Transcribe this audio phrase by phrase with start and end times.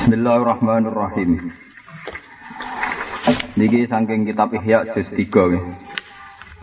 [0.00, 1.52] Bismillahirrahmanirrahim.
[3.52, 5.64] Niki saking kitab Ihya juz 3 nggih.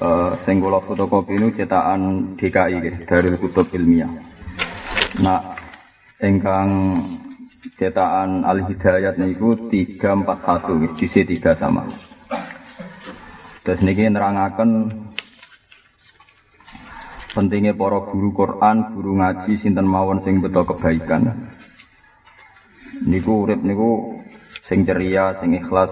[0.01, 4.09] Eh sing kula fotokopi nu cetakan DKI nggih, Darul Kutub Ilmiah.
[5.21, 5.53] Nah,
[6.17, 6.97] ingkang
[7.77, 11.85] cetakan Al Hidayat niku 341 nggih, juz 3 sama.
[13.61, 14.97] Terus niki nerangaken
[17.37, 21.53] pentingnya para guru Quran, guru ngaji sinten mawon sing beto kebaikan.
[23.05, 24.23] Niku urip niku
[24.65, 25.91] sing ceria, sing ikhlas,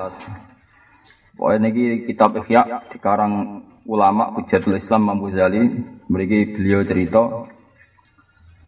[1.36, 5.62] Pokoknya ini kitab Ihya dikarang ulama Hujatul Islam Imam Ghazali.
[6.08, 7.50] Memiliki beliau cerita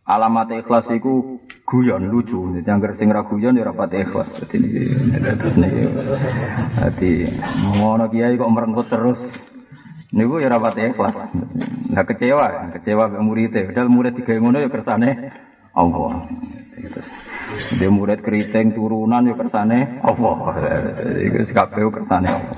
[0.03, 2.59] alamat ikhlas itu guyon lucu.
[2.59, 4.27] Jadi yang sing ra guyon ya rapat ikhlas.
[4.35, 4.83] Dadi niki
[5.15, 5.83] terus niki.
[6.75, 7.11] Dadi
[7.79, 9.21] ngono kiai kok merengkut terus.
[10.11, 11.15] Niku ya rapat ikhlas.
[11.87, 15.31] Nah kecewa kecewa mek murid e padahal murid digawe ngono ya kersane
[15.71, 16.27] Allah
[17.79, 20.35] dia murid keriting turunan ya kersane Allah.
[21.23, 22.57] Iku kabeh kersane Allah.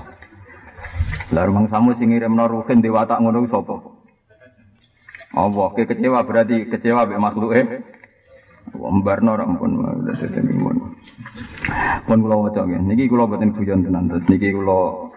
[1.30, 3.76] Lah rumang samu sing ngirimno ruhin di watak ngono sapa?
[5.30, 7.62] Allah ke kecewa berarti kecewa mek makhluke
[8.70, 10.78] Mbarno ora ampun dadi mun.
[12.06, 12.62] Pun kula waca.
[12.66, 14.10] Niki kula boten guyon tenan.
[14.10, 15.10] Terus niki kula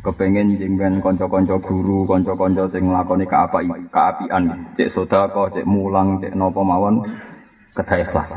[0.00, 6.62] kepengen jenengan kanca-kanca guru, kanca-kanca sing nglakoni kaapi kaapian, cek sedekah, cek mulang, cek napa
[6.62, 7.02] mawon
[7.76, 8.30] kedah ikhlas.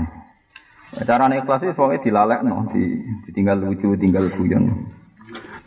[1.08, 4.90] Carane ikhlas itu pokoke dilalekno, di, ditinggal lucu, tinggal guyon.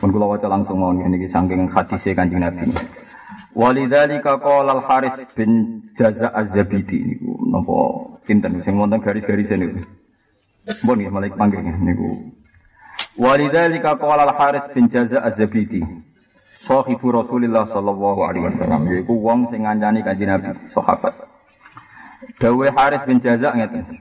[0.02, 2.74] Pun kula waca langsung mawon niki saking hadise Kanjeng Nabi.
[3.54, 7.76] Walidzalika qala al-Haris bin Jaza Az-Zabidi niku napa
[8.26, 9.86] pinten sing wonten garis-garis niku.
[10.82, 12.34] Mbon nggih malah panggil niku.
[13.14, 15.86] Walidzalika qala al-Haris bin Jaza Az-Zabidi.
[16.66, 21.31] Sahibu Rasulillah sallallahu alaihi wasallam yaiku wong sing ngancani Kanjeng Nabi, sahabat.
[22.38, 23.98] Dawe Haris bin Jaza ngeten.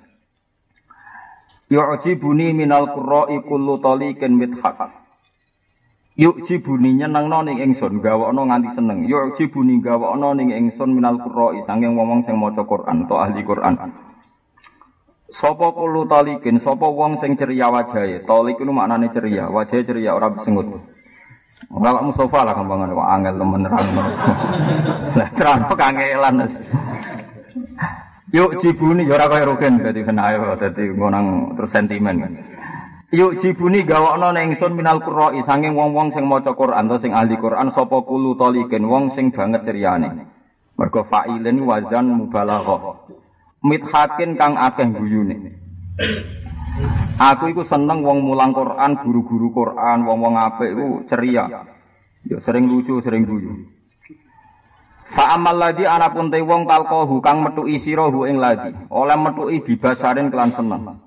[1.71, 5.01] Yu'jibuni minal qurra'i kullu taliqin mithaq.
[6.19, 9.07] Yuk jibuni nyenengno ning ingsun gawakno nganti seneng.
[9.07, 13.75] Yuk jibuni gawakno ning ingsun minal qurra'i sanging wong sing maca Quran atau ahli Quran.
[15.31, 18.27] Sapa kulo talikin, sapa wong sing ceria wajahe.
[18.27, 20.67] Talik itu maknane ceria, wajahe ceria ora besengut.
[21.71, 23.87] Ora Mustafa lah kambangan kok angel temen nerang.
[25.15, 26.35] Lah terang kangelan.
[28.31, 30.55] Yuk jibuni ya ora kaya rugen dadi kena ayo
[30.95, 32.39] ngonang terus sentimen.
[33.11, 37.75] Yuk jibuni gawakno ingsun minal qurra'i sanging wong-wong sing maca Quran atau sing ahli Quran
[37.75, 40.31] sapa kulo talikin wong sing banget ceriane.
[40.79, 43.03] Mergo fa'ilin wazan mubalaghah.
[43.67, 45.59] Mithakin kang akeh guyune.
[47.19, 51.45] Aku iku seneng wong mulang Quran, guru-guru Quran, wong-wong apik iku ceria.
[52.25, 53.67] Ya sering lucu, sering guyu.
[55.11, 60.31] Fa amal ladhi anapun te wong talqahu kang metuki sira ing ladhi, oleh metuki bibasarin
[60.31, 61.03] kelan seneng.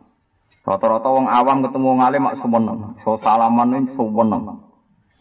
[0.65, 4.65] Rata-rata wong awam ketemu wong alim mak semeneng, so salaman ning semeneng.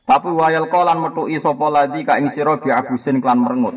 [0.03, 3.75] Tapi wayal kolan metuki sapa ladhi ka ing sira bi abusin kelan merengut.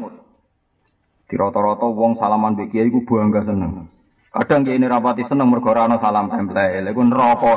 [1.27, 3.87] Di rata-rata wong salaman mbek kiai iku bangga seneng.
[4.31, 7.53] Kadang kiai ini rapati seneng mergo ana salam tempel, iku neraka.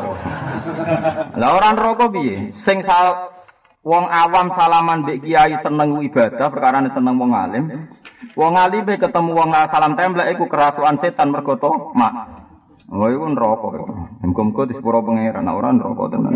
[1.33, 2.53] Lah ora neraka piye?
[2.61, 3.38] Sing sal
[3.83, 7.65] wong awam salaman mbek kiai seneng ibadah perkara seneng wong alim.
[8.35, 11.55] Wong alim ketemu wong salam tempel iku kerasukan setan mergo
[11.95, 12.13] mak.
[12.89, 13.69] Oh iku neraka.
[14.25, 16.35] Muga-muga di sepuro pangeran ora neraka tenan.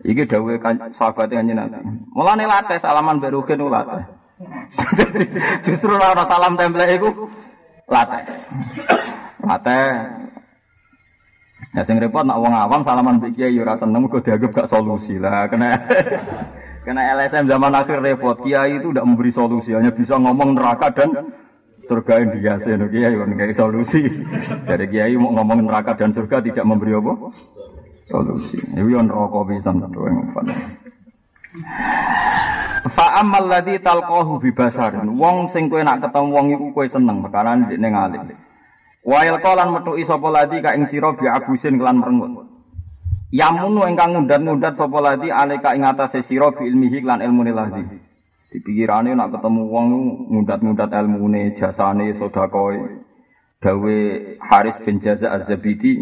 [0.00, 0.56] Iki dawuhe
[0.96, 1.76] sahabat kanjeng Nabi.
[2.16, 4.04] Mulane latih salaman mbek rugen latih.
[5.68, 7.28] Justru ora salam template iku.
[7.90, 8.22] Latih.
[11.70, 15.22] Ya sing repot nak wong awam salaman mbek kiai ora seneng kok dianggap gak solusi
[15.22, 15.46] lah.
[15.46, 15.70] Kena
[16.86, 18.42] kena LSM zaman akhir repot.
[18.42, 21.30] Kiai itu tidak memberi solusi, hanya bisa ngomong neraka dan
[21.86, 24.02] surga yang biasa no kiai kan kayak solusi.
[24.66, 27.12] Jadi kiai mau ngomong neraka dan surga tidak memberi apa?
[28.10, 28.58] Solusi.
[28.58, 30.26] Itu yang rokok bisa tentu yang
[32.90, 35.06] Fa amal ladzi talqahu bi basarin.
[35.14, 38.49] Wong sing kowe nak ketemu wong iku kowe seneng perkara ning alim.
[39.00, 42.46] Wa yalqalan metuki sapa ladzi ka ing sira bi abusin kelan merengut.
[43.32, 47.82] Yamunu ingkang ngundat-ngundat sapa ladzi alika ing atase sira bi ilmihi lan ilmune ladzi.
[48.50, 49.86] Di pikirane nak ketemu wong
[50.34, 53.06] ngundat-ngundat ilmune, jasane, sedakoe.
[53.60, 53.96] Dawe
[54.40, 56.00] Haris bin Jaza Az-Zabidi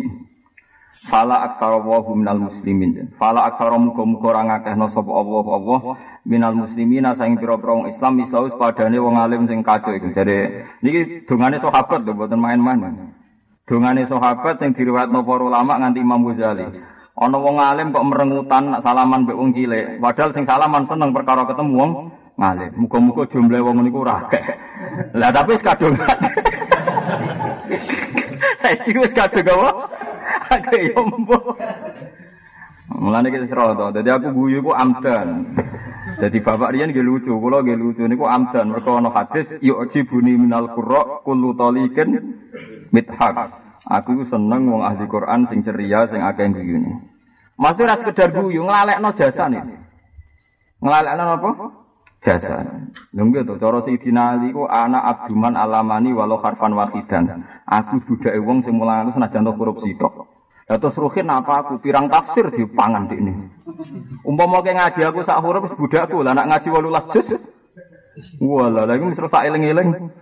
[1.07, 3.15] Fala aktsara wa minal muslimin.
[3.23, 5.81] Fala aktsara muga-muga ora ngakehno sapa Allah Allah
[6.27, 10.11] minal muslimin saing pira-pira wong Islam Islam padane wong alim sing kacau iku.
[10.11, 13.15] Jadi niki dongane sahabat lho mboten main-main.
[13.71, 16.67] Dongane sahabat sing diriwayatno para ulama nganti Imam Ghazali.
[17.19, 21.47] Ana wong alim kok merengutan nak salaman mbek wong cilik, padahal sing salaman seneng perkara
[21.47, 22.71] ketemu wong ngalim.
[22.75, 24.27] Muga-muga jumlah wong niku ora.
[25.15, 25.95] Lah tapi wis kadung.
[28.63, 29.71] Saiki wis kadung apa?
[30.73, 31.59] Yo mbok.
[32.89, 33.93] Mulane kita seroto.
[33.93, 35.53] Jadi aku guyu ku amdan.
[36.19, 38.73] Jadi bapak Rian nggih lucu, kula nggih lucu niku amdan.
[38.73, 42.41] Mergo ana hadis yu'jibuni minal qurra kullu taliqin
[42.89, 43.37] mithaq.
[43.89, 47.09] Aku seneng wong ahli Quran sing ceria sing akeh guyune.
[47.61, 49.61] Maksud ora sekedar guyu, nglalekno jasane.
[50.81, 51.51] Nglalekno apa?
[52.19, 52.67] Jasa.
[53.15, 57.47] Lha nggih to cara Sayyidina Ali ku anak abduman alamani walau harfan wahidan.
[57.63, 60.38] Aku budake wong sing mulang senajan korupsi tok.
[60.69, 63.33] Ya terus ruhin apa aku pirang tafsir di pangan di ini.
[64.21, 67.29] Umpama ke ngaji aku sak huruf budakku lah nak ngaji 18 juz.
[68.37, 70.13] Walah lagi mesti tak eling-eling.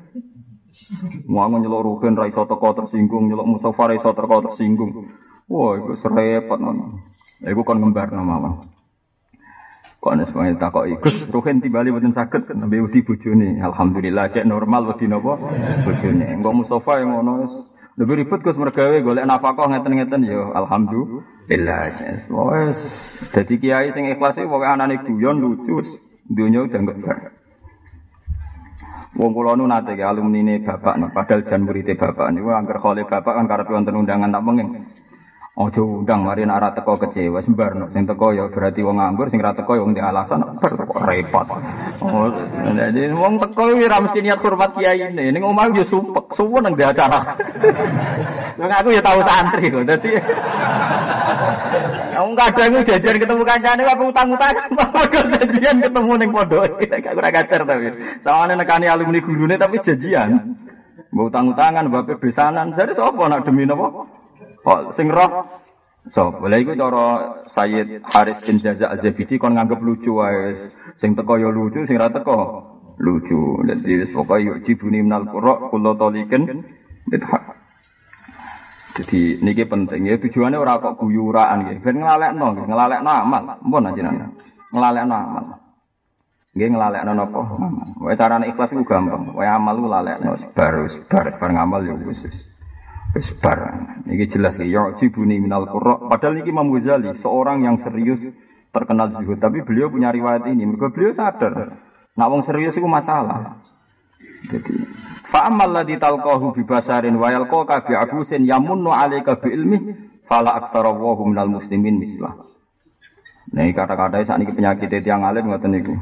[1.26, 5.10] Mau nyelok ruhin ra iso teko tersinggung, nyelok Mustafa ra iso teko tersinggung.
[5.50, 7.02] Wah, iku serepot ngono.
[7.42, 8.52] Iku kon ngembarno mawon.
[9.98, 13.58] Kok ana semuanya tak kok ikut ruhin tibali boten saged nembe wedi bojone.
[13.58, 15.34] Alhamdulillah cek normal wedi napa
[15.82, 16.26] bojone.
[16.38, 17.66] Engko Mustafa yang ngono
[17.96, 21.96] lebih ribet kus mergawe golek nafkah ngeten-ngeten ya alhamdulillah.
[22.28, 22.78] Wes
[23.32, 25.80] dadi kiai sing ikhlas iki pokoke anane guyon lucu
[26.28, 27.32] dunya udah enggak.
[29.16, 33.08] Wong kula nu nate alumni ne bapak no, padahal jan murite bapak niku angger khole
[33.08, 34.68] bapak kan karepe wonten undangan tak pengin.
[35.56, 39.40] Ojo undang mari nek ora teko kecewa sembarno sing teko ya berarti wong nganggur sing
[39.40, 40.44] ora teko ya wong alasan
[41.00, 41.48] repot.
[42.06, 42.30] Oh,
[42.70, 45.34] jadi wong teko iki ora mesti niat hormat kiai ini.
[45.34, 47.34] Ning omah yo supek, suwun nang acara.
[48.62, 49.84] Wong aku ya tahu santri kok.
[49.84, 50.10] Dadi
[52.16, 54.70] Wong kadang jajan ketemu kancane apa utang-utangan.
[55.52, 56.78] Jajan ketemu ning pondok.
[56.78, 57.86] Gak ora gajar tapi.
[58.22, 60.56] Sawane nekani alumni gurune tapi janjian.
[61.10, 62.72] Mbok utang-utangan, mbok besanan.
[62.78, 64.08] Jadi sapa nak demi napa?
[64.62, 65.44] Kok sing roh
[66.14, 67.06] So, boleh iku cara
[67.50, 70.70] Sayyid Haris bin Jaza Az-Zabidi kon nganggep lucu wae.
[71.02, 72.62] Sing teko ya lucu, sing ra teko
[73.02, 73.66] lucu.
[73.66, 76.62] Dadi wis pokoke yuk jibuni minal qura kullu talikin
[77.10, 77.58] bidhak.
[78.96, 81.82] Jadi niki penting ya tujuannya ora kok guyuraan nggih.
[81.82, 83.42] Ben nglalekno nglalekno amal.
[83.66, 84.30] Mpun ajenengan.
[84.70, 85.44] Nglalekno amal.
[86.54, 87.40] Nggih nglalekno napa?
[87.98, 89.34] Wae carane ikhlas iku gampang.
[89.34, 92.24] Wae amal ku lalekno sebar sebar bar ngamal ya wis.
[93.16, 93.32] Wis.
[94.04, 95.96] Niki jelas ya jibuni minal qurra.
[96.12, 98.20] Padahal niki Imam Ghazali seorang yang serius
[98.76, 100.68] terkenal zuhud, tapi beliau punya riwayat ini.
[100.68, 101.80] Mergo beliau sadar
[102.12, 103.64] nak wong serius itu masalah.
[104.52, 104.84] Jadi
[105.32, 109.78] fa amal ladzi talqahu bi basarin wa yalqaka bi abusin yamunnu alayka bi ilmi
[110.28, 112.36] fala aktsara wa minal muslimin mislah.
[113.46, 115.94] Nah, kata-kata saat ini penyakit yang alim ngoten niku.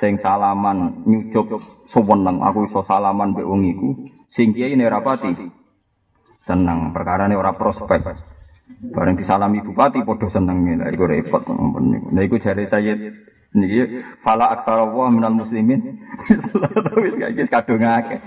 [0.00, 3.88] Sing salaman nyucuk seweneng aku iso salaman mbek wong iku.
[4.32, 5.59] Sing kiai ne rapati
[6.44, 6.92] seneng.
[6.92, 8.00] Perkara ini orang prospek.
[8.94, 10.64] Bareng disalami bupati podo seneng.
[10.78, 12.94] Lah iku repot ngompon niku nah iku jare saya
[13.50, 16.00] niki fala aktsara wa minal muslimin.
[17.02, 18.20] Wis gak kadung akeh.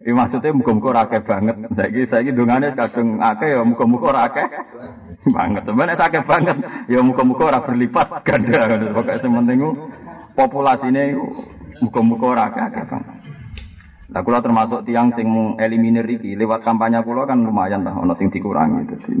[0.00, 1.60] Ini maksudnya muka-muka ora akeh banget.
[1.76, 4.46] Saiki saiki dongane kadung akeh ya muka-muka ora akeh.
[5.36, 5.68] Banget.
[5.68, 6.56] Sebenarnya akeh banget.
[6.88, 8.08] Ya muka-muka berlipat.
[8.28, 8.80] Ganda.
[8.96, 9.60] Pokoke sementing
[10.32, 11.12] populasine
[11.84, 13.19] muka-muka ora akeh banget.
[14.10, 15.30] Nah, kula termasuk tiang sing
[15.62, 19.14] eliminir iki lewat kampanye kula kan lumayan lah ana sing dikurangi dadi.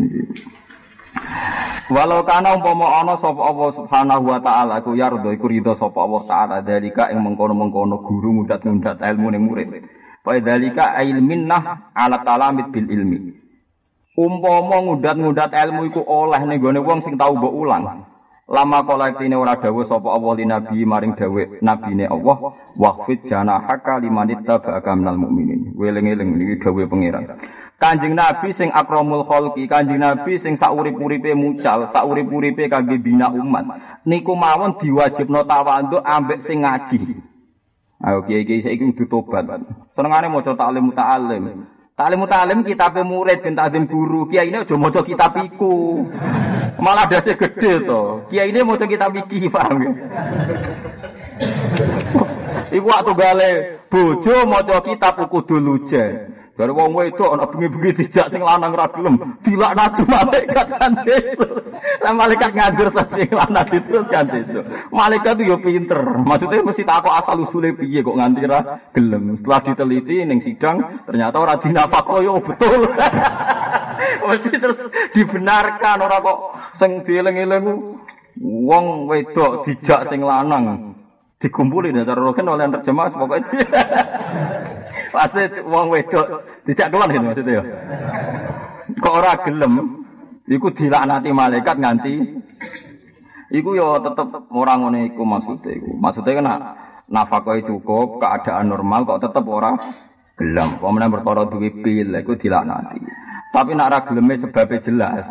[1.90, 6.22] Walau kana umpama ana sapa Allah Subhanahu wa taala ku yardo iku ridho sapa Allah
[6.26, 9.68] taala dalika ing mengkono-mengkono guru mudat-mudat ilmu ning murid.
[10.26, 13.18] Fa dalika ilminnah ala talamid bil ilmi.
[14.18, 18.06] Umpama ngudat-ngudat ilmu iku oleh ning gone wong sing tau mbok ulang.
[18.50, 24.42] Lama kolektine ora dawuh sapa Allah li nabi maring dawuh nabine Allah waqfid janahaka limanit
[24.42, 25.70] tabaka minal mukminin.
[25.78, 27.38] Weling-eling niki dawuh pangeran.
[27.80, 33.64] Kanjeng Nabi sing akramul khalqi, Kanjeng Nabi sing saurip-uripe mucal, saurip-uripe kangge bina umat.
[34.04, 37.00] Niku mawon diwajibno tawadhu ambek sing ngaji.
[38.04, 39.64] Ayo kiai-kiai saiki kudu tobat.
[39.96, 41.44] Senengane maca taklim muta'allim.
[42.00, 44.24] Taklim muta'allim kitab murid ben takdim guru.
[44.24, 46.08] Kiai ini aja maca kitab iku.
[46.80, 48.24] Malah dasi gede to.
[48.32, 49.90] Kiai ini mau kita mikir paham ya?
[52.72, 53.50] Iku waktu gale
[53.92, 56.39] bojo maca kitab kudu luje.
[56.60, 61.48] Dari wong itu ana bengi-bengi dijak sing lanang ra gelem, dilaknati malaikat kan deso.
[62.04, 64.60] Lah malaikat ngajar sing lanang itu kan deso.
[64.92, 66.04] Malaikat itu yo pinter.
[66.20, 68.60] Maksudnya mesti takok asal usule piye kok nganti ra
[68.92, 69.40] gelem.
[69.40, 72.84] Setelah diteliti ning sidang ternyata ora dinapako yo betul.
[74.28, 74.76] Mesti terus
[75.16, 76.38] dibenarkan ora kok
[76.76, 77.64] sing dieling-eling
[78.36, 80.92] wong wedok dijak sing lanang
[81.40, 83.48] dikumpulin ya cara oleh terjemah pokoknya
[85.10, 86.26] pasti wong wedok
[86.66, 87.62] dijak kelan gitu maksudnya ya
[88.98, 89.74] kok ora gelem?
[90.50, 92.14] Iku dilaknati malaikat nganti.
[93.50, 95.90] Iku yo tetep ora ngene iku maksudnya iku.
[95.98, 96.46] Maksudnya kan
[97.10, 99.78] nafkah cukup keadaan normal kok tetep ora
[100.34, 100.82] gelem.
[100.82, 102.98] Pemenang perkara duwe pil iku dilaknati.
[103.50, 105.26] Tapi nak ra geleme sebabnya jelas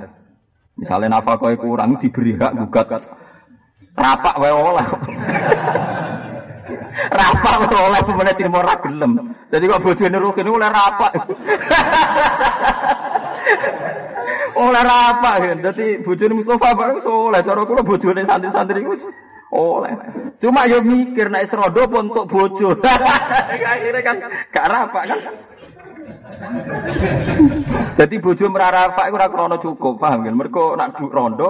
[0.80, 3.04] Misalnya nafkah kurang diberi hak gugat.
[4.00, 4.88] Rapak wae oleh.
[7.08, 9.12] Rapak wae oleh pemene timur ora gelem.
[9.48, 11.12] Jadi kok bojone rugi niku oleh rapak.
[14.68, 15.53] oleh rapak ya.
[15.63, 17.41] Dadi bojone Mustofa bareng soleh.
[17.46, 18.94] Cara kula bojone santri-santri iku
[19.50, 19.94] oleh.
[20.38, 22.77] Cuma yo mikir nek serodo pun untuk bojo.
[23.74, 24.15] Akhirnya kan
[24.53, 25.20] gak rapak kan.
[27.98, 30.38] Jadi bojo merarapak iku ora krana cukup, paham kan?
[30.38, 31.50] Mergo nak duk rondo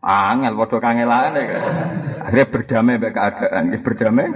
[0.00, 1.44] angel padha kangelane.
[2.24, 4.28] Akhirnya berdamai mbek keadaan, berdamai.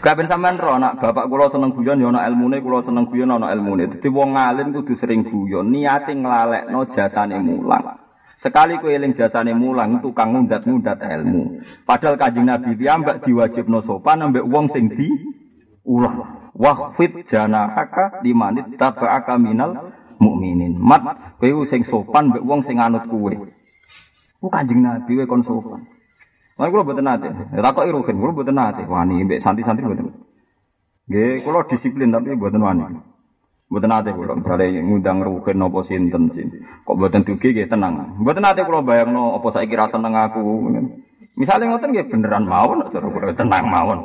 [0.00, 3.52] Kapan sampean ro nak bapak kula seneng guyon ya ana ilmune, kula seneng guyon ana
[3.52, 3.84] ilmune.
[3.84, 8.00] Dadi wong alim kudu sering guyon, niate nglalekno jasane mulang.
[8.40, 11.60] Sekali kowe eling jasane mulang tukang ngundat-ngundat ilmu.
[11.84, 15.04] Padahal Kanjeng Nabi piyambak diwajibno sopan ambek wong sing di
[15.84, 20.80] ulah wahfid janahaka limanit taba'aka minal mukminin.
[20.80, 23.36] Mat kowe sing sopan mbek wong sing anut kowe.
[24.40, 25.99] Ku Kanjeng Nabi kowe kon sopan.
[26.60, 27.28] Lah kula mboten nate.
[27.56, 30.12] Takoki rugen kula mboten nate wani mbek santri-santri mboten.
[31.08, 32.84] Nggih, kula disiplin tapi mboten wani.
[33.72, 36.52] Mboten nate kula misale ngundang rugen napa sinten sin.
[36.84, 38.20] Kok mboten dugi nggih tenang.
[38.20, 40.68] Mboten nate kula bayangno apa saiki ra seneng aku.
[41.40, 43.98] Misalnya ngoten nggih beneran mawon cara kula tenang mawon.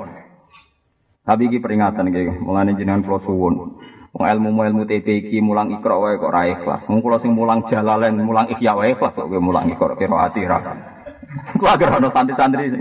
[1.28, 3.84] Tapi iki peringatan iki, mulane jenengan kula suwun.
[4.16, 6.88] Wong ilmu ilmu TP iki mulang ikra wae kok ra ikhlas.
[6.88, 10.95] Wong kula sing mulang jalalen, mulang ikhya wae ikhlas kok mulang ikra kira ati ra.
[11.60, 12.72] Kula agar ana santri-santri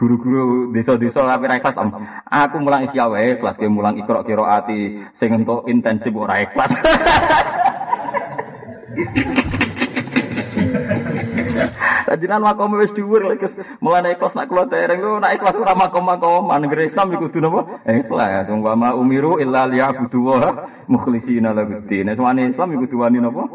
[0.00, 1.76] guru-guru desa-desa tapi ra ikhlas.
[2.24, 6.72] Aku mulang ikhya wae ikhlas ke mulang kira ati sing entuk intensif ora ikhlas.
[12.10, 13.44] Jinan makom wis dhuwur lek
[13.78, 17.60] mulane ikhlas nak kula tereng kok nak ikhlas ora makom-makom negeri Islam iku kudu napa?
[17.86, 18.48] Ikhlas.
[18.50, 20.36] Wong wa umiru illa liya'budu wa
[20.90, 22.08] mukhlishina lahu din.
[22.10, 23.46] Islam iku duwani napa?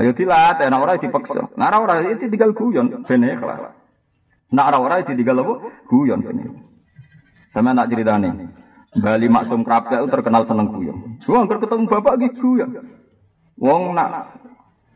[0.00, 1.52] Ayo dilatih nek ora dipaksa.
[1.54, 3.74] Nek ora itu tinggal guyon ben ikhlas.
[4.50, 5.54] Nek ora ora ditinggal apa?
[5.86, 6.64] Guyon ben.
[7.54, 8.50] Sama nak ceritane.
[8.94, 11.18] Bali Maksum Krapek itu terkenal seneng guyon.
[11.26, 12.66] Wong ketemu bapak gitu ya.
[13.58, 14.38] Wong nak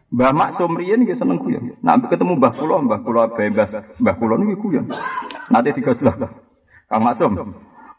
[0.09, 1.77] Mbah Maksum riyen nggih seneng guyon.
[1.85, 3.69] Nak ketemu Mbah kula, Mbah kula bebas,
[4.01, 4.89] Mbah kula niku guyon.
[5.53, 6.17] Nanti tiga selah.
[6.89, 7.33] Kang Maksum,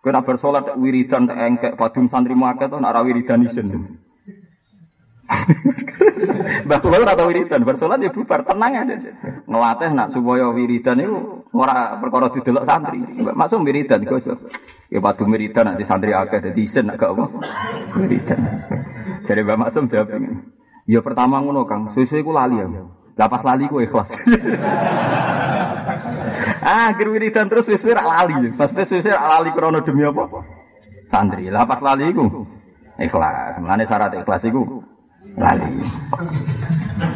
[0.02, 3.46] kowe bersolat wiridan engkek padum santri akeh to nak ra wiridan.
[6.66, 8.96] Mbah kula ora wiridan, bersolat ya bubar, tenang aja.
[9.46, 13.00] Ngelatih nak supaya wiridan itu ora perkara didelok santri.
[13.22, 14.38] Maksum wiridan gosok.
[14.90, 17.26] Ya padum wiridan nanti santri akeh dadi isin gak apa.
[17.98, 18.40] Wiridan.
[19.26, 20.10] Jadi Mbah Maksum jawab.
[20.90, 22.66] Ya pertama ngono Kang, suwe-suwe ku lali ya.
[23.14, 24.10] Lah pas lali ku ikhlas.
[26.74, 28.50] ah, kira wiridan terus suwe-suwe rak lali.
[28.58, 30.26] Pas suwe-suwe rak lali krana demi apa?
[31.14, 31.46] Santri.
[31.54, 32.26] Lah pas lali ku
[32.98, 33.62] ikhlas.
[33.62, 34.82] Mulane syarat ikhlas iku
[35.40, 35.88] lali.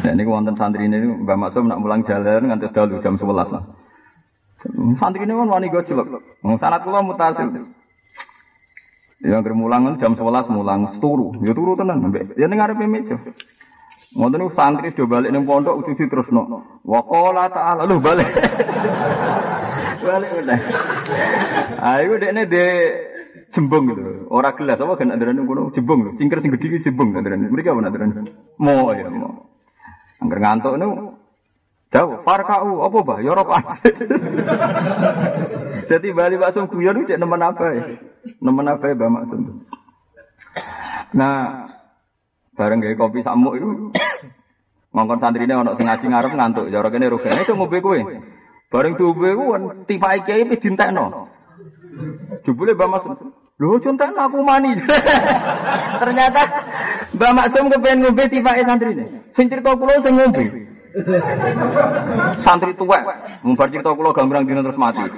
[0.00, 4.96] Dan ini wonten santri ini Mbak Maksum nak mulang jalan nganti dalu jam 11.
[4.96, 6.24] Santri ini kan wani gojlok.
[6.56, 7.68] Sanat kula mutasil.
[9.20, 11.36] Yang mulang jam 11 mulang turu.
[11.44, 12.08] Ya turu tenan.
[12.40, 13.20] Ya ning ngarepe meja.
[14.14, 16.80] Niku santri do balik ning pondok cuci terusno.
[16.80, 18.30] Wa qala ta'ala lu balik.
[20.06, 20.60] balik udah.
[21.82, 22.66] Ayo dekne de
[23.54, 24.26] jembung gitu.
[24.28, 26.10] Ora gelas apa kan andaran ngono jembung lho.
[26.18, 27.46] Cingkir sing gedhi jembung andaran.
[27.48, 28.10] Mriki apa andaran?
[28.58, 29.48] Mo ya mo.
[30.20, 31.14] Angger ngantuk niku
[31.94, 33.22] Daw, farkau apa bah?
[33.22, 33.38] Ya
[35.86, 37.82] Jadi bali Maksum guyon cek nemen apa ya?
[38.42, 39.40] Nemen apa ya Mbak Maksum?
[41.14, 41.70] Nah,
[42.54, 43.66] Bareng gawe kopi samuk itu
[44.94, 47.98] ngongkon santrine ana sing ngaji ngarep ngantuk, cara kene rugane iso ngombe kowe.
[48.70, 49.44] Bareng diombe ku
[49.90, 51.26] tipai kiai pe dintekno.
[52.46, 53.04] Jebule Mbak Mas,
[53.60, 54.74] lho contekno aku mani.
[56.02, 56.42] Ternyata
[57.14, 59.04] Mbak Maksum kepen ngombe tipai santrine.
[59.38, 60.44] Sing cerita kula sing ngombe.
[62.42, 63.02] Santri tuwek,
[63.42, 65.02] mumbar cerita kula gambrang dina terus mati.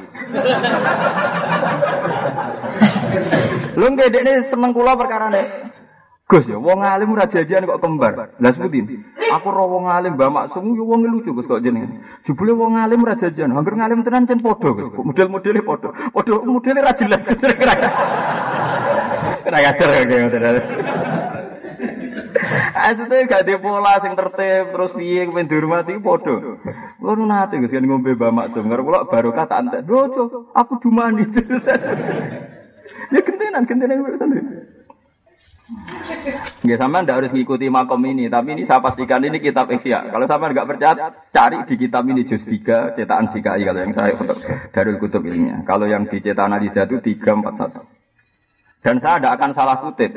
[3.76, 5.72] Lho nggih dekne seneng kula perkarane
[6.26, 8.34] Gus ya, wong alim ora jajan kok kembar.
[8.42, 8.98] Lah sebutin.
[9.30, 12.02] Aku ro wong alim Mbak Maksum yo wong lucu Gus kok jenenge.
[12.26, 14.90] Jebule wong alim ora jajan, hampir ngalim tenan cen padha Gus.
[14.90, 15.94] Model-modele padha.
[16.10, 17.22] Padha modele ra jelas.
[17.30, 17.74] Kira
[19.54, 20.42] ngajar kaya ngoten.
[22.74, 26.58] Asline gak di pola sing tertib terus piye kepen dihormati padha.
[26.98, 29.86] Kulo nate Gus kan ngombe Mbak Maksum karo kula barokah tak entek.
[30.58, 31.22] Aku dumani.
[33.14, 34.42] ya gentenan gentenan santri.
[36.62, 40.14] Ya sama ndak harus ngikuti makom ini, tapi ini saya pastikan ini kitab Ihya.
[40.14, 44.14] Kalau sama nggak percaya, cari di kitab ini juz 3 cetakan DKI kalau yang saya
[44.14, 44.38] untuk
[44.70, 45.66] Darul Kutub ilmiah.
[45.66, 47.82] Kalau yang di cetakan Aliza itu 341.
[48.86, 50.14] Dan saya tidak akan salah kutip.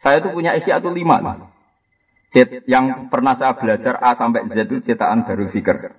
[0.00, 2.32] Saya itu punya Ihya itu 5.
[2.32, 5.92] Cet, yang pernah saya belajar A sampai Z itu cetakan Darul Fikr.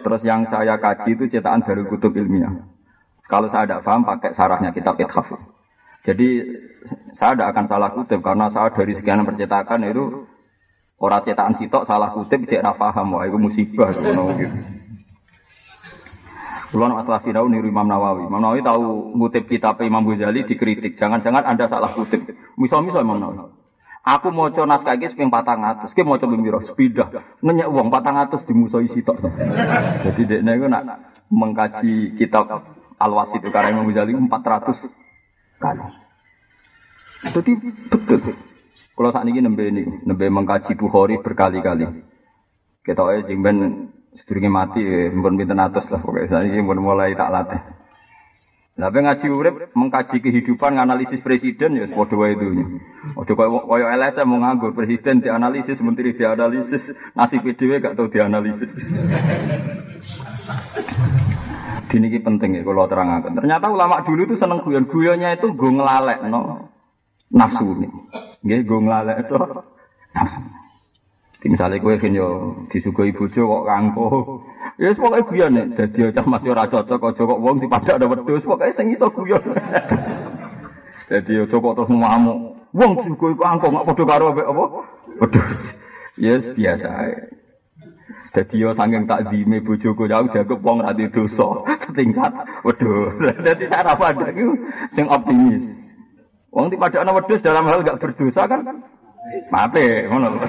[0.00, 2.56] Terus yang saya kaji itu cetakan Darul Kutub ilmiah.
[3.28, 5.28] Kalau saya tidak paham pakai sarahnya kitab Ithaf.
[6.00, 6.28] Jadi
[7.20, 10.24] saya tidak akan salah kutip karena saya dari sekian percetakan itu
[10.96, 14.24] orang cetakan sitok salah kutip cek paham wah itu musibah gitu.
[16.70, 18.30] Kulon atlas tahu niru Imam Nawawi.
[18.30, 20.94] Imam Nawawi tahu ngutip kitab Imam Ghazali dikritik.
[21.02, 22.30] Jangan-jangan anda salah kutip.
[22.54, 23.58] Misal-misal Imam Nawawi.
[24.00, 25.92] Aku mau coba naskah ini seping patang atas.
[25.92, 27.10] Kita mau coba biro sepidah.
[27.44, 29.18] Nanya uang patang atas di musuh isi tok.
[30.06, 32.48] Jadi dia nego nak mengkaji kitab
[32.96, 34.99] Al-Wasit itu karena Imam Ghazali 400
[35.60, 35.84] kali.
[37.20, 37.52] Jadi
[37.92, 38.34] betul.
[38.96, 41.84] Kalau saat ini nembe ini, nembe mengkaji Bukhari berkali-kali.
[42.80, 46.32] Kita aja jengben sedurunge mati, pun pinten atas lah pokoknya.
[46.32, 47.60] Saat ini mulai tak latih.
[48.78, 52.46] Tapi ngaji urip mengkaji kehidupan, analisis presiden ya padha wae itu.
[53.18, 58.70] Ojo koyo koyo LSM mau nganggur presiden dianalisis, menteri dianalisis, nasib dhewe gak tau dianalisis.
[61.90, 63.34] Dini ini penting ya kalau terangkan.
[63.34, 64.86] Ternyata ulama dulu itu seneng guyon.
[64.86, 66.70] Guyonnya itu gue ngelalek no
[67.34, 67.66] nafsu.
[68.46, 69.34] Gue gue ngelalek itu
[70.14, 70.40] nafsu.
[71.40, 74.08] Misalnya gue kan yo disugoi bojo kok kangko.
[74.76, 75.66] Ya yes, pokoknya guyon nih.
[75.72, 78.44] Jadi cah masih ora cocok kok kok wong dipadak ada wedhus.
[78.44, 79.40] Pokoknya sing iso guyon.
[81.08, 82.38] Jadi yo cocok terus ngamuk.
[82.76, 84.64] Wong disugoi kangko nggak padha karo apa?
[85.24, 85.60] Wedhus.
[86.20, 86.88] Yes biasa.
[88.36, 89.24] Jadi yo saking tak
[89.64, 91.48] bojoku jauh jago wong ra dosa
[91.88, 92.32] setingkat.
[92.68, 93.16] Waduh.
[93.48, 94.52] Dadi cara pandang iku
[94.92, 95.64] sing optimis.
[96.52, 98.84] Wong di padakno wedhus dalam hal gak berdosa kan
[99.50, 100.40] Mape, ngono.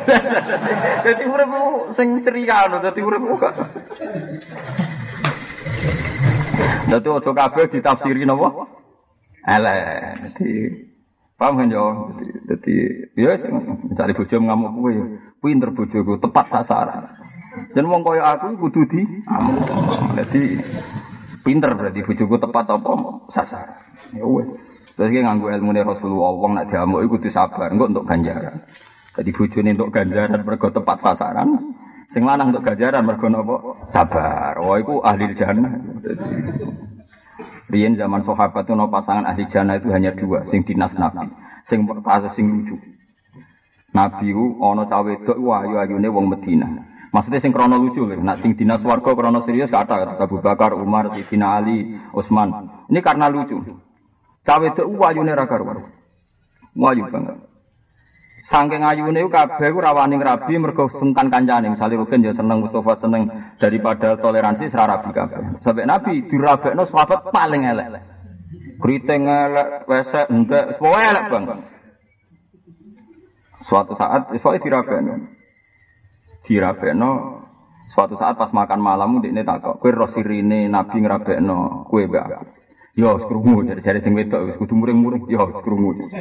[1.04, 3.56] Dadi uripmu sing ceria ngono, dadi uripmu gak.
[6.88, 8.72] Dadi ojo kabeh ditafsiri napa?
[9.44, 9.84] Elek.
[10.24, 10.50] Dadi
[11.36, 12.16] paham kan yo?
[12.48, 12.74] Dadi
[13.20, 14.94] ya mencari bojo ngamuk kuwi.
[15.42, 17.18] Pinter bojoku, tepat sasaran.
[17.74, 19.02] Dan wong kaya aku kudu di
[20.16, 20.42] Jadi
[21.42, 22.94] pinter berarti bojoku tepat apa
[23.34, 23.84] sasaran.
[24.16, 24.71] Ya wes.
[25.02, 28.70] Terus ki nganggo ilmu Rasulullah wong nak diamuk iku kudu sabar, engko untuk ganjaran.
[29.18, 31.74] Jadi bojone untuk ganjaran mergo tepat sasaran.
[32.14, 33.82] Sing lanang untuk ganjaran mergo napa?
[33.90, 34.62] Sabar.
[34.62, 35.74] Oh iku ahli jannah.
[37.74, 41.34] Riyen zaman sahabat itu pasangan ahli jannah itu hanya dua, sing dinas nabi,
[41.66, 42.78] sing kasus sing lucu.
[43.98, 46.94] Nabi ku ana cawe wedok ayu-ayune wong Madinah.
[47.10, 48.22] Maksudnya sing krono lucu lho.
[48.22, 52.70] Nak sing dinas warga krono serius kata Abu Bakar, Umar, Sidina Ali, Utsman.
[52.86, 53.90] Ini karena lucu.
[54.42, 55.66] Cawe itu wayune ra karo.
[56.74, 57.38] Wayu banget.
[58.50, 61.72] Saking ayune kabeh ku rawani rabi mergo sungkan kancane.
[61.72, 63.30] Misale rugen ya seneng Mustafa seneng
[63.62, 65.62] daripada toleransi sira rabi kabeh.
[65.62, 68.02] Sampai Nabi dirabekno sahabat paling elek.
[68.82, 71.46] Kriting elek, wesek, entek, semua elek bang.
[73.62, 75.14] Suatu saat, soalnya dirabekno
[76.46, 77.42] dirabekno
[77.92, 82.61] suatu saat pas makan malam ini takok kue rosirine nabi ngerabekno kue mbak
[82.92, 86.12] yo krungu jadi jadi sing wedok wis kudu muring-muring yo krungu.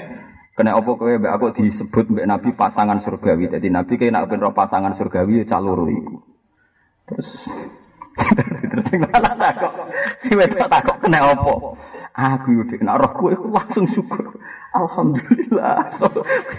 [0.54, 3.50] Kena apa kue mbak aku disebut mbak nabi pasangan surgawi?
[3.50, 6.20] Jadi nabi kayak nak roh pasangan surgawi ya calur iku.
[7.10, 7.28] Terus
[8.70, 9.72] terus sing lanang takok
[10.20, 11.54] si wedok takok kena apa?
[12.10, 14.36] Aku yo nek roh kue langsung syukur.
[14.70, 15.90] Alhamdulillah.
[15.98, 16.06] So,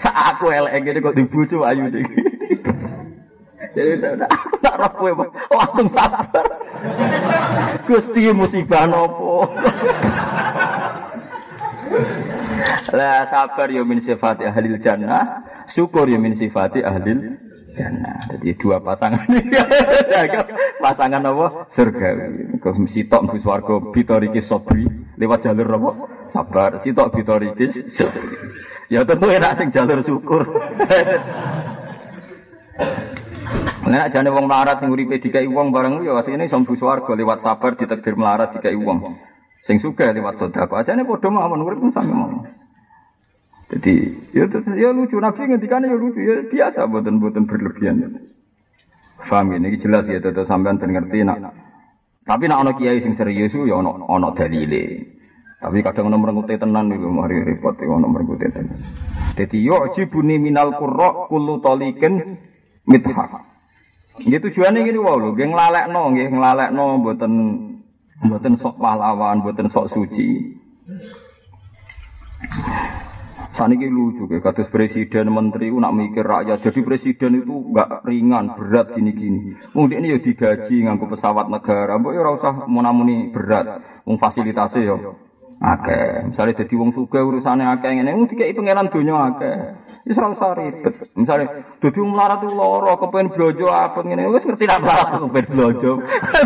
[0.04, 2.04] aku elek ngene kok dibujuk ayu iki
[3.72, 4.18] jadi
[4.60, 5.12] tak roh kowe
[5.54, 6.44] langsung sabar.
[7.86, 9.46] Gusti musibah nopo.
[12.92, 17.38] Lah sabar ya min sifati ahli jannah, syukur ya min sifati ahli
[17.72, 18.28] jannah.
[18.28, 19.24] Jadi dua pasangan
[20.82, 21.46] pasangan apa?
[21.72, 22.08] Surga.
[22.60, 24.84] Kau sitok mbus warga bitoriki sobri
[25.16, 25.90] lewat jalur apa?
[26.28, 26.70] Sabar.
[26.84, 28.36] Sitok bitoriki sobri.
[28.92, 30.44] Ya tentu enak sing jalur syukur.
[33.82, 37.76] Nek jane wong melarat sing uripe dikai wong bareng ya asline sombu swarga lewat sabar
[37.76, 39.20] ditakdir melarat dikai wong.
[39.68, 40.80] Sing suka lewat sedekah.
[40.80, 42.48] Ajane padha mawon urip sami mawon.
[43.72, 43.94] Jadi
[44.36, 44.44] ya,
[44.76, 48.28] ya lucu Nabi ngendikane ya lucu ya biasa boten-boten berlebihan.
[49.24, 51.56] Faham ini jelas ya tetep sampean ben ngerti nak.
[52.28, 55.08] Tapi nak ana kiai sing serius ya ana ana dalile.
[55.62, 58.82] Tapi kadang nomor ngute tenan niku mari repot iku nomor ngute tenan.
[59.38, 61.62] Dadi yu'jibuni minal qurra kullu
[62.86, 63.32] mithaq.
[64.22, 67.32] Nggih tujuane ngene wae lho, nggih nglalekno, nggih nglalekno mboten
[68.22, 70.60] mboten sok pahlawan, mboten sok suci.
[73.52, 76.64] Saniki lucu kayak kados presiden menteri itu nak mikir rakyat.
[76.64, 79.52] Jadi presiden itu enggak ringan, berat gini-gini.
[79.76, 82.00] Mungkin ini ya digaji nganggo pesawat negara.
[82.00, 83.84] Mbok ya ora usah munamuni berat.
[84.08, 84.96] Wong fasilitasnya ya
[85.62, 86.32] akeh.
[86.32, 89.56] Misalnya jadi wong suga urusannya akeh ngene, mung dikeki pangeran donya akeh.
[90.02, 90.94] Wis ora usah ribet.
[91.14, 91.44] Misale
[91.78, 95.92] dadi wong melarat tuh lara kepen blojo apa ngene, wis ngerti nak melarat kepen blojo.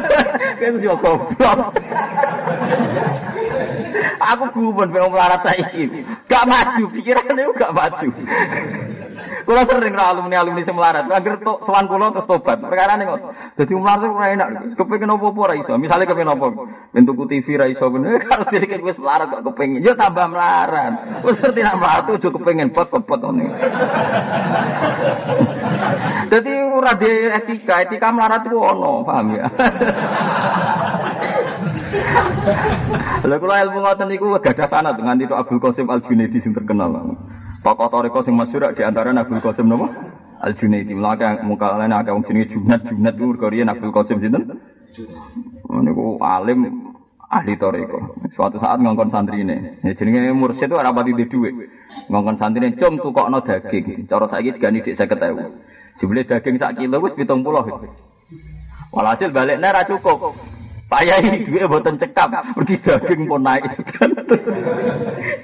[0.61, 1.73] Kan yo goblok.
[4.35, 6.05] Aku gumun wong melarat saiki.
[6.27, 8.09] Gak maju, pikirannya gak maju.
[9.47, 11.09] Kulo sering ra alumni alumni sing melarat.
[11.09, 12.59] Angger tok sowan kulo terus tobat.
[12.61, 13.21] Perkara kok.
[13.57, 14.49] Dadi melarat ora enak.
[14.77, 15.73] Kepengin ora iso.
[15.79, 16.69] Misale kepengin opo?
[16.93, 18.21] Bentuk TV iso bener.
[18.31, 19.81] Kalau diri wis melarat kok kepengin.
[19.87, 21.23] Yo tambah melarat.
[21.25, 23.47] Wis ngerti nak melarat ojo kepengin pot pot ngene.
[26.27, 29.47] Dadi ora de etika, etika melarat itu ono, paham ya?
[33.27, 36.93] Lha kula ilmu ngoten niku gadah sanad dengan itu Abdul Qasim Al Junaidi sing terkenal.
[37.65, 39.89] Tokoh toriko sing masyhur di antara Abdul Qasim napa?
[40.41, 40.95] Al Junaidi.
[40.95, 44.61] Mulane muka lain akeh wong jenenge Junad, Junad ku mergo riyen Abdul Qasim sinten?
[45.67, 46.93] Niku alim
[47.27, 48.15] ahli toriko.
[48.37, 49.83] Suatu saat ngongkon santri ini.
[49.83, 51.51] Ya, jenenge mursyid ora pati duwe.
[52.13, 54.07] Ngongkon santri ini cum tukokno daging.
[54.07, 55.99] Cara saiki digani dik 50.000.
[55.99, 57.43] Jebule daging sak kilo wis 70.
[58.93, 60.56] Walhasil balik ra cukup.
[60.87, 63.67] Payah ini duit buatan cekap, pergi daging pun naik.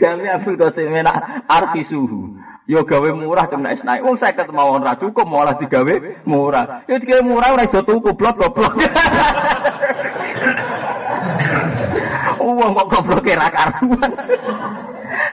[0.02, 1.18] Jadi Abdul Qasim menak
[1.50, 2.38] arti suhu.
[2.70, 4.06] Yo gawe murah cuma naik naik.
[4.06, 6.86] Wong saya ketemu orang ra cukup malah digawe murah.
[6.86, 8.78] Yo digawe murah ora iso tuku blok goblok.
[12.38, 14.10] Wong kok goblok ra karuan.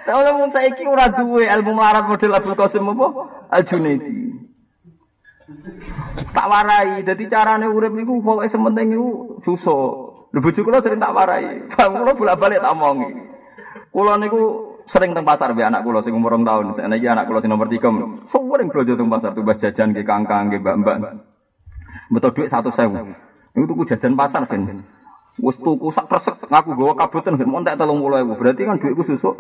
[0.09, 3.07] Tahu lah wong saiki ora duwe ilmu melarat model Abdul Qasim apa?
[3.53, 4.29] Al Junaidi.
[6.33, 7.01] tak warai.
[7.05, 9.81] Jadi carane urip niku pokoke sementing niku susah.
[10.29, 11.65] Lho bojo kula sering tak warai.
[11.73, 13.09] Bang kula bolak-balik tak omongi.
[13.89, 14.41] Kula niku
[14.85, 16.77] sering teng pasar be anak kula sing umur 2 tahun.
[16.77, 18.29] Saiki anak kula sing nomor 3.
[18.29, 21.25] Sering blojo teng pasar tuh jajan ke kangkang ke mbak-mbak.
[22.13, 22.93] Betul duit 100.000.
[23.57, 24.85] Niku tuku jajan pasar ben.
[25.41, 28.38] Wis tuku sak persek ngaku gawa kabutan ben montek 30.000.
[28.38, 29.35] Berarti kan duitku susuk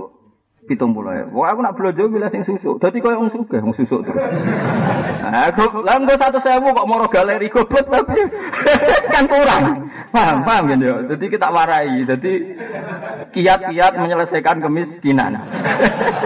[0.69, 1.25] pitung puluh ya.
[1.33, 2.77] Wah aku nak belanja bila sing susuk.
[2.77, 4.21] Jadi kau yang suka, yang susuk terus.
[5.25, 8.21] Nah, aku lah enggak satu sewu kok moro galeri goblok tapi
[9.17, 9.89] kan kurang.
[10.13, 11.01] Paham, paham kan ya.
[11.09, 12.05] Jadi kita warai.
[12.05, 12.33] Jadi
[13.33, 15.41] kiat-kiat menyelesaikan kemiskinan.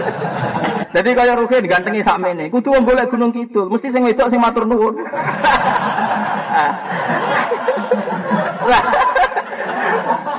[0.94, 2.54] Jadi kaya rugi digantengi mene.
[2.54, 4.94] Kudu wong golek gunung kidul, mesti sing wedok sing matur nuwun.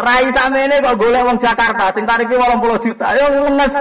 [0.05, 3.05] Rai samene kok golek wong Jakarta sing tarife 80 juta.
[3.09, 3.73] Ayo ngenes.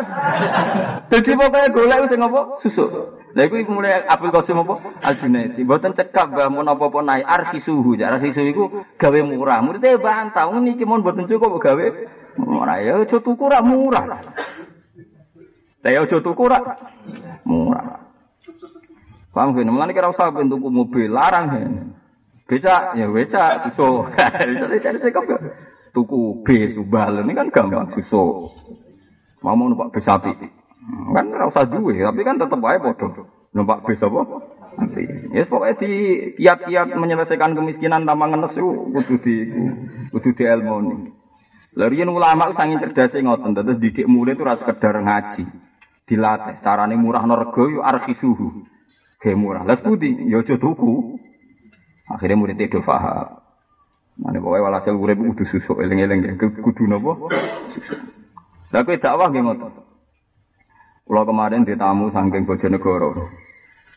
[1.12, 2.40] Dadi pokoke golek sing apa?
[2.64, 2.90] Susuk.
[3.34, 4.74] Lha iku mulai Abdul Qasim apa?
[5.02, 5.66] Al Junaidi.
[5.66, 7.98] Mboten cekap Mbah mun apa-apa naik arsi suhu.
[7.98, 9.58] Arsi suhu iku gawe murah.
[9.60, 11.86] Muridé bantah ngene iki mun mboten cukup gawe
[12.38, 12.78] murah.
[12.78, 14.06] Ya aja tuku ra murah.
[15.82, 16.58] Ya aja tuku ra
[17.42, 18.06] murah.
[19.34, 19.66] Paham kan?
[19.66, 21.66] Mulane kira usah tuku mobil larang ya.
[22.44, 24.04] Becak ya becak susu.
[25.94, 28.52] Tuku B subal ini kan gampang susu.
[29.40, 30.32] Mau mau numpak bis sapi.
[31.14, 33.24] Kan ora usah duwe, tapi kan tetep wae padha.
[33.56, 34.20] Numpak bis apa?
[34.74, 35.04] Nanti.
[35.32, 35.92] Ya pokoknya di
[36.36, 39.34] kiat-kiat menyelesaikan kemiskinan tanpa ngenes itu kudu di
[40.10, 40.96] kudu di ilmu ini.
[41.74, 45.42] Larian ulama sangin cerdas ngoten, terus didik murid itu rasa sekedar ngaji,
[46.06, 46.62] dilatih.
[46.62, 48.62] Carane murah norgo yo arki suhu,
[49.34, 49.66] murah.
[49.66, 51.23] Lah budi, yo tuku.
[52.10, 53.40] Akhirnya murid itu faham.
[54.14, 57.18] Mane pokoke walhasil urip kudu susuk eling-eling kudu napa?
[57.74, 57.98] Susuk.
[58.70, 59.70] Lah dakwah nggih ngoten.
[61.04, 63.28] Kula kemarin ditamu saking Bojonegoro.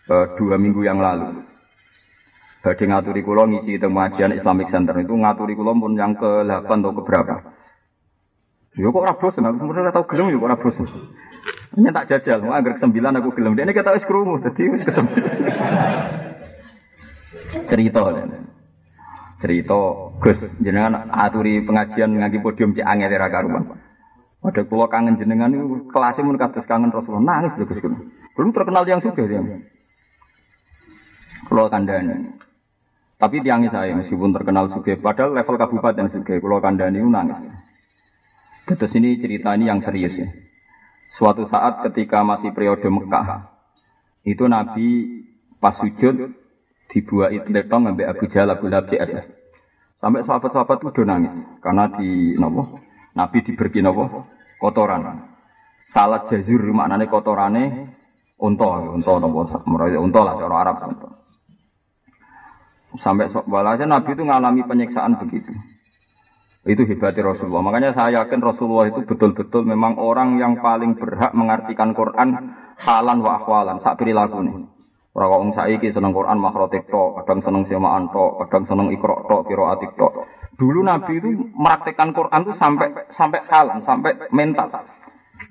[0.07, 1.43] Uh, dua minggu yang lalu.
[2.67, 7.01] Badhe ngaturi kula ngisi pengajian Islamic Center itu ngaturi kula pun yang ke-8 atau ke
[7.07, 7.35] berapa.
[8.75, 10.57] Yo kok ora bosen, aku sebenarnya tau gelem yo kok ora.
[11.79, 13.55] Ini tak jajal, mau anggar sembilan aku gelem.
[13.55, 16.26] Ini kata wis krungu, dadi wis kesembilan.
[17.65, 18.01] Cerita
[19.37, 19.79] cerita
[20.17, 23.77] Gus jenengan aturi pengajian ngaji podium cek angel era karuan.
[24.41, 27.81] Ada kula kangen jenengan itu kelasnya mun kados kangen Rasulullah nangis lho Gus
[28.37, 29.41] Belum terkenal yang suka dia.
[31.49, 32.37] Kula kandhani.
[33.17, 37.41] Tapi tiangi saya meskipun terkenal suge, padahal level kabupaten suge, kula kandhani nangis.
[38.67, 40.27] Terus ini cerita ini yang serius ya.
[41.17, 43.47] Suatu saat ketika masih periode Mekah,
[44.27, 44.87] itu Nabi
[45.57, 46.35] pas sujud
[46.91, 48.91] dibuat letong ngambil Abu Jahal Abu Lahab
[49.97, 52.79] Sampai sahabat-sahabat itu nangis karena di nopo
[53.17, 54.29] Nabi diberi nopo
[54.61, 55.25] kotoran.
[55.89, 57.63] Salat jazur maknane kotorane
[58.37, 61.09] unta, unta napa meraya unta lah cara Arab unta.
[63.01, 65.49] Sampai walhasil Nabi itu mengalami penyiksaan begitu.
[66.67, 67.63] Itu hebatnya Rasulullah.
[67.63, 73.39] Makanya saya yakin Rasulullah itu betul-betul memang orang yang paling berhak mengartikan Quran halan wa
[73.39, 74.76] akhwalan, sak perilaku nih.
[75.17, 79.49] Ora kok saiki seneng Quran makrotik tok, kadang seneng semaan tok, kadang seneng ikro tok,
[79.49, 80.29] qiraatik tok.
[80.61, 84.69] Dulu Nabi itu meraktekkan Quran itu sampai sampai halan, sampai mental.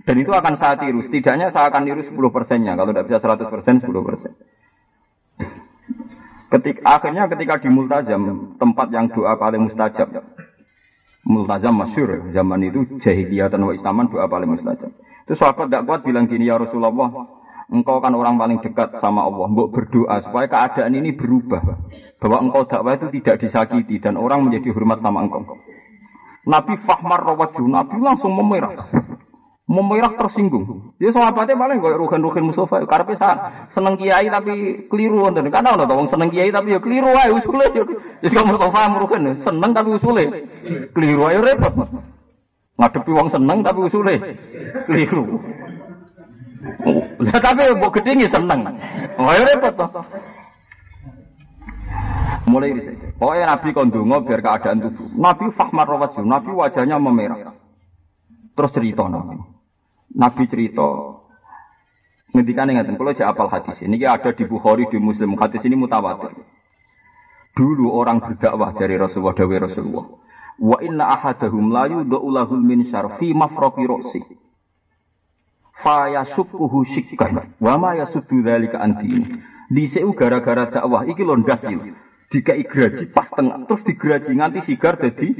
[0.07, 1.03] Dan itu akan saya tiru.
[1.11, 2.79] Setidaknya saya akan tiru 10 persennya.
[2.79, 4.31] Kalau tidak bisa 100 persen, 10 persen.
[6.47, 10.15] Ketika, akhirnya ketika di Multazam, tempat yang doa paling mustajab.
[11.27, 14.95] Multazam masyur, zaman itu jahiliyah dan wa islaman doa paling mustajab.
[15.27, 16.95] Itu sahabat tidak kuat bilang gini, ya Rasulullah,
[17.73, 19.47] engkau kan orang paling dekat sama Allah.
[19.51, 21.63] Mbok berdoa supaya keadaan ini berubah.
[22.17, 25.45] Bahwa engkau dakwah itu tidak disakiti dan orang menjadi hormat sama engkau.
[26.47, 28.87] Nabi Fahmar Rawaju, Nabi langsung memerah
[29.67, 30.95] memerah tersinggung.
[31.03, 32.87] Ya sahabatnya paling kayak rugen-rugen Mustafa.
[32.87, 33.39] Karena saat
[33.75, 35.51] seneng kiai tapi keliru wonten.
[35.51, 37.67] Karena ana wong seneng kiai tapi ya keliru wae usule.
[38.23, 40.25] Ya kok Mustafa rugen seneng tapi usule
[40.95, 41.75] keliru ayo repot.
[42.79, 44.15] Ngadepi wong seneng tapi usule
[44.87, 45.43] keliru.
[47.17, 48.61] Lah tapi mbok gedhe seneng.
[49.17, 50.05] Oh repot toh.
[52.47, 52.79] Mulai.
[53.19, 55.09] Pokoknya Nabi kondungo biar keadaan tubuh.
[55.19, 56.25] Nabi fahmar rawajul.
[56.29, 57.57] Nabi wajahnya memerah.
[58.57, 59.37] Terus cerita nabi.
[60.17, 60.89] Nabi cerita
[62.33, 66.37] ngendikan ngaten kalau jek apal hadis ini ada di Bukhari di Muslim hadis ini mutawatir.
[67.57, 70.07] Dulu orang berdakwah dari Rasulullah dawe Rasulullah.
[70.61, 74.21] Wa inna ahadahum la yudau lahul min syarfi mafraqi ra'si.
[75.87, 79.39] Fa yasukkuhu shikkan wa ma yasuddu dzalika antini.
[79.71, 81.63] Diseu gara-gara dakwah iki lho ndas
[82.27, 85.31] Dikai graji pas tengah terus digraji nganti sigar jadi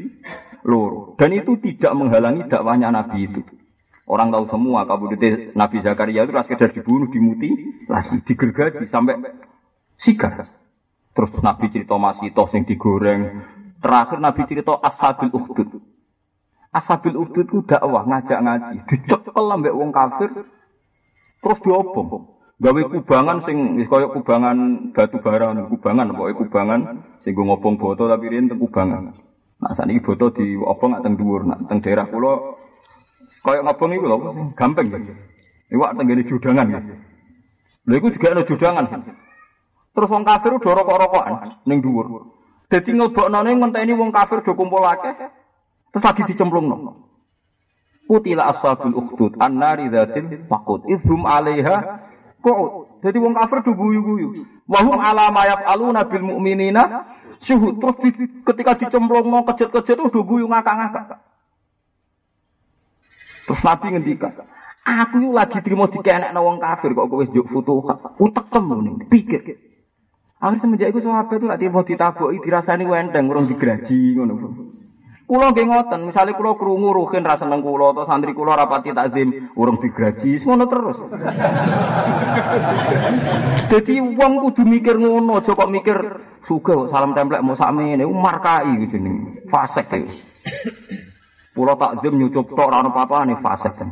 [0.63, 1.19] loro.
[1.19, 3.43] Dan itu tidak menghalangi dakwahnya Nabi itu.
[4.07, 7.51] Orang tahu semua kabudute Nabi Zakaria itu rasa sekedar dibunuh, dimuti,
[7.91, 9.19] lasi digergaji sampai
[9.99, 10.47] sigar.
[11.11, 13.43] Terus Nabi cerita masih toh yang digoreng.
[13.83, 15.96] Terakhir Nabi cerita Ashabil Ukhdud.
[16.77, 20.29] Ashabil Ukhdud itu dakwah ngajak ngaji, dicekel ambek wong kafir.
[21.41, 22.37] Terus diobong.
[22.57, 26.81] Gawe kubangan sing kaya kubangan batu bara, kubangan pokoke kubangan
[27.25, 29.17] sing ngobong boto tapi rin kubangan.
[29.57, 32.61] Nah ini boto diobong teng dhuwur, nak teng daerah kula
[33.47, 34.21] Kayak ngobong itu loh,
[34.59, 34.99] gampang ya.
[35.71, 36.81] Iwak tenggene judangan ya.
[37.87, 38.85] Lha iku juga ada judangan.
[39.95, 41.35] Terus wong kafir udah rokok-rokokan
[41.65, 42.27] ning dhuwur.
[42.67, 45.15] Dadi ngelbokno ning ngenteni wong kafir do kumpul akeh.
[45.97, 47.09] Terus lagi dicemplungno.
[48.05, 52.05] Kutila ashabul ukhdud annari dzatil waqud idhum 'alaiha
[52.45, 53.01] qu'ud.
[53.01, 54.45] Jadi wong kafir do guyu-guyu.
[54.69, 56.85] Wa hum 'ala ma yaf'aluna bil mu'minina
[57.41, 57.81] syuhud.
[57.81, 57.97] Terus
[58.45, 61.17] ketika dicemplungno kejet-kejet udah guyu ngakak-ngakak.
[63.49, 64.37] Terus Nabi ngendikan,
[64.85, 67.89] aku yuk lagi terima dikenek wong kafir kok kowe juk foto
[68.21, 69.41] utek temu nih, pikir.
[70.45, 74.76] Akhirnya semenjak itu sahabat itu lagi mau ditabuki dirasani wenteng urung digraji ngono.
[75.27, 79.51] Kulo nggih ngoten, misale kulo krungu ruhin ra seneng kulo atau santri kulo rapati takzim
[79.59, 80.99] urung digraji, ngono terus.
[83.75, 85.99] Jadi wong kudu mikir ngono, aja kok mikir
[86.47, 90.23] sugih salam templek mau sakmene, markai gitu nih, fasek iki.
[91.59, 93.83] Pulau takzim nyucup tok ora apa-apa nih fasik.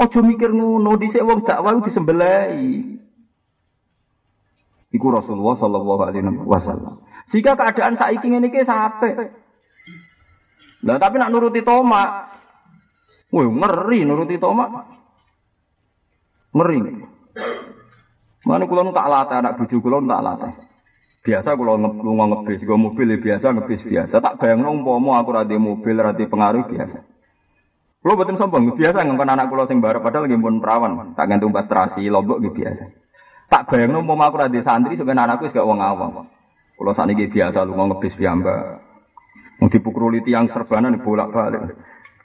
[0.00, 2.80] Ojo mikir ngono dhisik wong dakwah disembelai.
[4.88, 7.04] Iku Rasulullah sallallahu alaihi wasallam.
[7.28, 9.41] Jika keadaan saiki ngene iki sampe.
[10.82, 12.26] Lah tapi nak nuruti Toma,
[13.30, 14.66] woi ngeri nuruti Toma.
[16.52, 16.78] Ngeri.
[18.42, 20.52] Mana kulo tak latih anak bojo kulo tak latih.
[21.22, 24.18] Biasa kalau lunga ngebis, gue mobil ya biasa ngebis biasa.
[24.18, 26.98] Tak bayang umpama aku rada mobil rada pengaruh biasa.
[28.02, 32.10] Kulo betul sombong, biasa ngomong anak kulo sing padahal lagi pun perawan, tak gantung pastrasi
[32.10, 32.84] lombok gitu biasa.
[33.46, 36.26] Tak bayang umpama aku rada santri sebenarnya anakku gak wong awam.
[36.74, 38.82] Kulo saat ini biasa lunga ngebis biamba.
[39.62, 41.62] Mau dipukruli tiang serbanan bolak balik.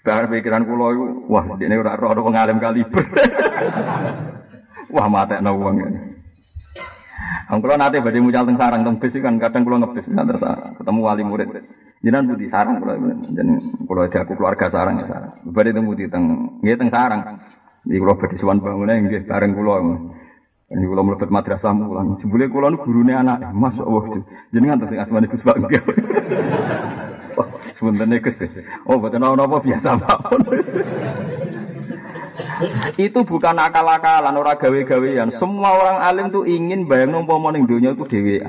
[0.02, 3.06] Bahar pikiran kulo itu, wah ini udah roh wong alim kaliber.
[4.98, 6.00] wah mata wong ini.
[7.54, 10.44] Ang kula nate badhe mucal teng sarang teng bis kan kadang kula ngebis terus
[10.82, 11.48] ketemu wali murid.
[12.02, 12.98] Jinan budi sarang kula
[13.38, 13.48] dan
[13.86, 15.32] kula aku keluarga sarang ya sarang.
[15.54, 17.38] Badhe teng budi teng nggih teng sarang.
[17.86, 19.76] Iki kula badhe suwan bangunane nggih bareng kula.
[20.74, 22.18] Ini kula mlebet madrasah mulang.
[22.18, 23.54] Jebule kula nu gurune anak.
[23.54, 24.26] Mas Allah.
[24.50, 25.84] Jenengan teng asmane Pak nggih.
[27.78, 28.42] Sebenarnya Gus.
[28.90, 30.42] Oh, boten apa biasa mawon.
[32.98, 35.30] itu bukan akal-akalan orang gawe-gawean.
[35.38, 38.42] Semua orang alim tuh ingin bayang umpama ning dunia itu dewi.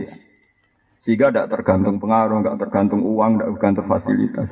[1.04, 4.50] Sehingga tidak tergantung pengaruh, tidak tergantung uang, tidak tergantung fasilitas.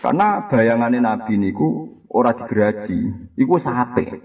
[0.00, 4.22] Karena bayangannya Nabi niku ora digeraji, iku sate.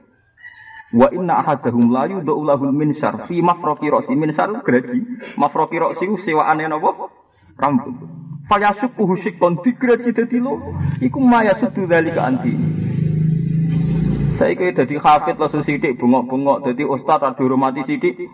[0.92, 5.00] Wa inna ahadahum la yudau lahul minsar fi mafraqi ra'si minsar geraji.
[5.40, 7.08] Mafraqi ra'si sewaane napa?
[7.56, 8.21] Rambut.
[8.52, 10.76] Fayasukuhu sikon digeraji dadi lo.
[11.00, 12.52] Iku maya sudu dalika anti.
[14.36, 18.28] Saya kira jadi hafid lah sidik bengok-bengok jadi ustad ada hormati sidik.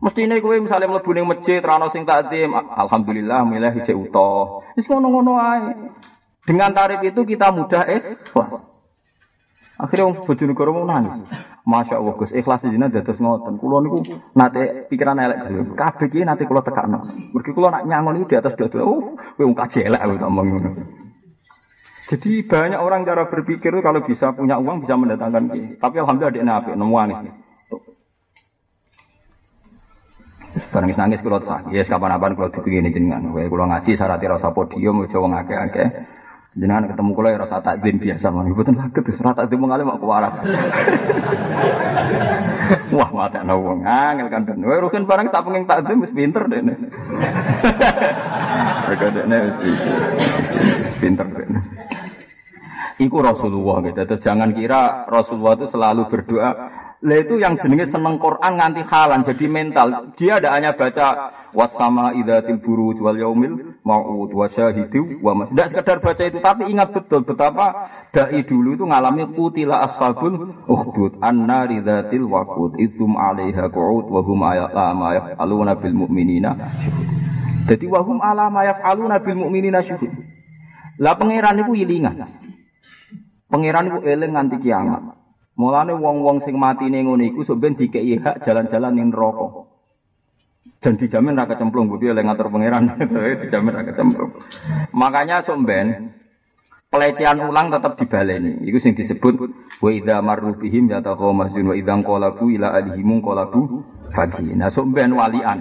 [0.00, 4.64] Mestine kowe misalnya mlebu ning masjid rano sing takdim, alhamdulillah milih hijau utuh.
[4.74, 5.92] Wis ngono-ngono ae.
[6.48, 8.64] Dengan tarif itu kita mudah eh, wah.
[9.76, 11.28] Akhirnya wong bojonegoro mau nangis.
[11.70, 13.54] Masya Allah Gus, ikhlas dina dados ngoten.
[13.62, 14.02] Kula niku
[14.34, 15.62] nate pikiran elek dhewe.
[15.78, 17.06] Kabeh iki nate kula tekakno.
[17.30, 18.82] Mergi kula nak nyangon iki di atas dodol.
[18.82, 18.98] Oh,
[19.38, 20.70] kowe wong kaji elek aku ngomong ngono.
[22.10, 25.78] Jadi banyak orang cara berpikir itu kalau bisa punya uang bisa mendatangkan ki.
[25.78, 27.38] Tapi alhamdulillah dia nabi nemu nangis.
[30.74, 33.22] Barang nangis kalau tak, ya kapan-kapan kalau dipikir jenengan.
[33.30, 35.84] Kayak kalau ngaji syarat rasa podium, coba ngake-ngake.
[36.50, 38.50] Jenengan ketemu kula ya rasa takdim biasa mawon.
[38.50, 40.34] Mboten saged wis rasa takdim mengalih mak kuwaras.
[42.94, 44.66] Wah, mata wong angel kan ben.
[44.66, 46.74] Wae rugen barang tak pengen takdim wis pinter dene.
[48.90, 49.62] Mereka dene wis
[50.98, 51.60] pinter dene.
[52.98, 54.18] Iku Rasulullah gitu.
[54.18, 56.50] Jangan kira Rasulullah itu selalu berdoa
[57.00, 60.12] lah itu yang jenenge seneng Quran nganti halan jadi mental.
[60.20, 65.16] Dia tidak hanya baca wasama idatil buruj wal yaumil mau'ud wa syahidu.
[65.16, 71.24] Tidak sekedar baca itu tapi ingat betul betapa dai dulu itu ngalami kutila ashabul ukhdud
[71.24, 76.52] anna ridatil waqud idzum 'alaiha qu'ud wa hum ma yaf'aluna bil mu'minina
[77.64, 80.12] Jadi wa hum ala ma yaf'aluna bil mu'minina syuhud.
[81.00, 82.28] Lah pangeran itu ilingan.
[83.48, 85.19] Pangeran itu eling nganti kiamat.
[85.60, 89.68] Mulane wong-wong sing mati ning ngene iku sampeyan dikeki hak jalan-jalan ning neraka.
[90.80, 92.96] Dan dijamin ra kecemplung, budi oleh ngatur pangeran,
[93.44, 94.32] dijamin ra kecemplung.
[94.96, 96.16] Makanya somben
[96.88, 98.64] pelecehan ulang tetap dibaleni.
[98.64, 99.36] Iku sing disebut
[99.84, 103.84] wa idza marru bihim yataqaw wa idza qalabu ila alihim qalabu
[104.16, 104.56] fagi.
[104.56, 105.60] Nah somben walian.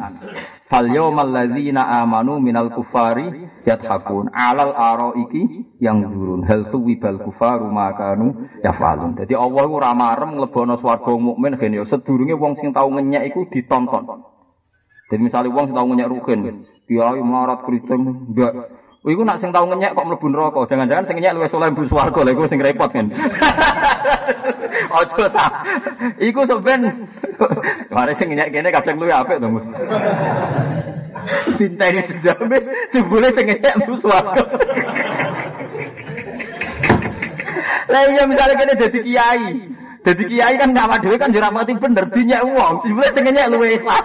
[0.69, 8.45] Fal yawmal ladzina amanu minal kufari yathakun alal araiki yang durun hal tuwibal kufaru makanu
[8.61, 9.17] yafalun.
[9.17, 13.49] Jadi Allah ora marem nglebono swarga mukmin gen yo sedurunge wong sing tau ngenyek iku
[13.49, 14.21] ditonton.
[15.09, 16.39] Jadi misalnya wong sing tau ngenyek rugen,
[16.85, 18.53] kiai melarat kriting, ndak
[18.99, 20.67] Iku nak sing tau ngenyek kok mlebu neraka.
[20.67, 22.19] Jangan-jangan sing ngenyek luwih saleh mlebu swarga.
[22.19, 23.07] Lha iku sing repot kan.
[24.91, 25.47] Ojo ta.
[26.19, 27.07] Iku sampean
[27.95, 29.63] mare sing ngenyek kene kadang luwih apik to, Mus.
[31.59, 32.59] Dinteni sedame
[32.91, 34.43] jebule sing ngenyek mlebu swarga.
[37.89, 39.47] Lah iya misalnya kene dadi kiai.
[40.03, 42.83] Dadi kiai kan ngawak dhewe kan dirapati bener dinyek wong.
[42.83, 44.03] Jebule sing ngenyek luwih ikhlas.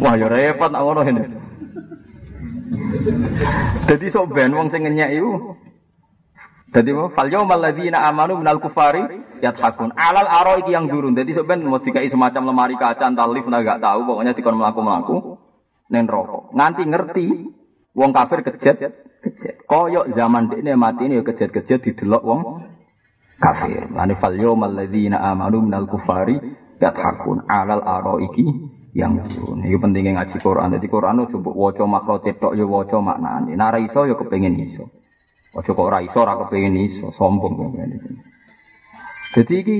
[0.00, 1.45] Wah ya repot nak ngono ini.
[3.86, 5.54] Jadi sok ben wong sing ngenyek iku.
[6.74, 9.00] Dadi fal yaumal ladzina amanu minal kufari
[9.38, 9.94] yathakun.
[9.94, 11.14] Alal aro iki yang durun.
[11.14, 15.38] Dadi sok ben mau dikai semacam lemari kaca entah lift gak tahu pokoknya dikon mlaku-mlaku
[15.88, 16.50] ning rokok.
[16.52, 17.26] Nganti ngerti
[17.94, 18.76] wong kafir kejet
[19.22, 19.54] kejet.
[19.70, 22.40] Koyok zaman dekne mati ini ya kejet-kejet didelok wong
[23.38, 23.86] kafir.
[23.94, 26.36] Lani fal yaumal ladzina amanu minal kufari
[26.82, 27.46] yathakun.
[27.46, 29.60] Alal aro iki yang turun.
[29.60, 30.72] Itu pentingnya ngaji Quran.
[30.72, 33.52] Jadi Quran itu coba waca makro cetok ya waca maknane.
[33.52, 34.88] Nah ra iso ya kepengin iso.
[35.52, 37.76] Waca kok ra iso ra kepengin iso, sombong
[39.36, 39.76] Jadi iki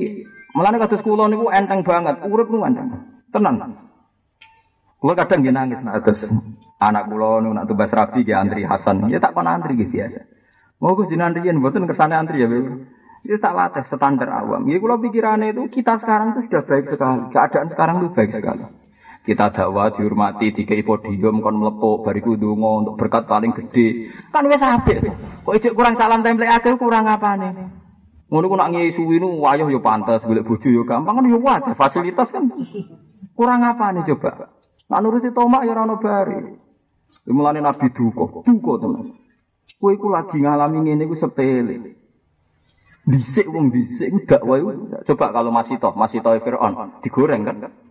[0.53, 2.89] melane kados kula niku enteng banget, urip niku enteng.
[3.33, 3.57] Tenan.
[5.01, 6.05] Kula kadang nggih nangis nek
[6.77, 9.09] anak kula niku nak tugas rabi ki antri Hasan.
[9.09, 10.29] Ya tak kon antri gitu biasa.
[10.77, 12.53] Mau Gus jenengan riyen mboten kersane antri ya,
[13.25, 14.69] Itu tak latih standar awam.
[14.69, 17.33] Ya kalau pikirannya itu kita sekarang itu sudah baik sekali.
[17.33, 18.86] Keadaan sekarang itu baik sekali.
[19.27, 24.15] Kita dakwah dihormati dikei podium kon mlepuk bariku ndonga untuk berkat paling gede.
[24.31, 25.03] Kan wis apik.
[25.43, 27.51] Kok ijek kurang salam template akeh kurang apane?
[28.31, 31.43] Ngono ku nak ngiyai suwi nu wayah yo pantes, golek bojo yo gampang kan yo
[31.43, 32.47] wae fasilitas kan.
[33.35, 34.55] Kurang apa nih coba?
[34.87, 36.39] Nak nuruti tomak ya ora ono bari.
[37.27, 39.11] Mulane Nabi duka, duka tenan.
[39.83, 41.99] Kowe iku lagi ngalami ngene iku sepele.
[43.07, 44.63] Dhisik wong ku dakwah
[45.03, 47.86] coba kalau masih toh, masih toh Firaun digoreng kan.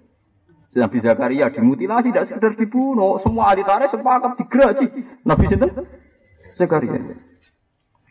[0.75, 4.91] Nabi Zakaria dimutilasi tidak sekedar dibunuh, semua ahli tarikh sepakat digraji.
[5.23, 5.71] Nabi sinten?
[6.59, 6.99] Zakaria.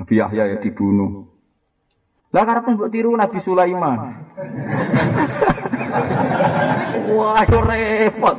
[0.00, 1.28] Nabi Yahya ya dibunuh.
[2.32, 3.98] Lah karena mbok tiru Nabi Sulaiman.
[7.14, 8.36] Wah, yo repot.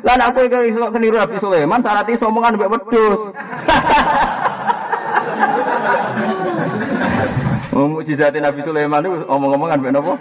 [0.00, 3.20] Lah nek kowe iso keniru Nabi Sulaiman, syarat iso omongan mbek wedhus.
[7.70, 10.16] Mujizat Nabi Sulaiman itu omong-omongan mbek napa?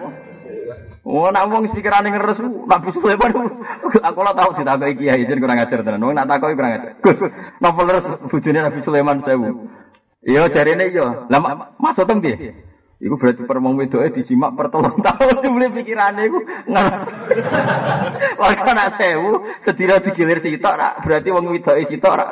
[1.10, 2.38] Oh, nak wong pikirane ngeres
[2.70, 3.34] Nabi Sulaiman.
[3.97, 6.05] Aku ora tau ditakoki kiai jen kurang ajar tenan.
[6.05, 7.01] Wong nak takoki kurang ajar.
[7.01, 7.18] Gus,
[7.57, 9.66] napa leres Nabi Sulaiman sewu.
[10.22, 11.26] Iya jarene iya.
[11.26, 11.39] Lah
[11.82, 12.53] maksud tem piye?
[12.99, 17.39] Iku berarti perempuan wedoke dijimak per telung tahun dibeli pikirane iku ngerti.
[18.43, 19.32] Warga nak sewu
[19.64, 22.30] sedira digilir sitok rak berarti wong wedoke sitok rak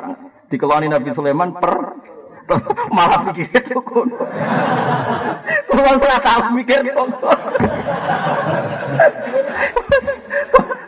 [0.52, 1.97] dikeloni Nabi Sulaiman per
[2.96, 4.24] malah pikir itu kono.
[5.68, 7.16] Wong ora tau mikir kono.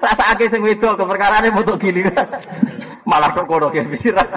[0.00, 2.24] Rasake sing wedok keperkarane foto giliran.
[3.10, 4.28] Malah kok kono ki pikiran.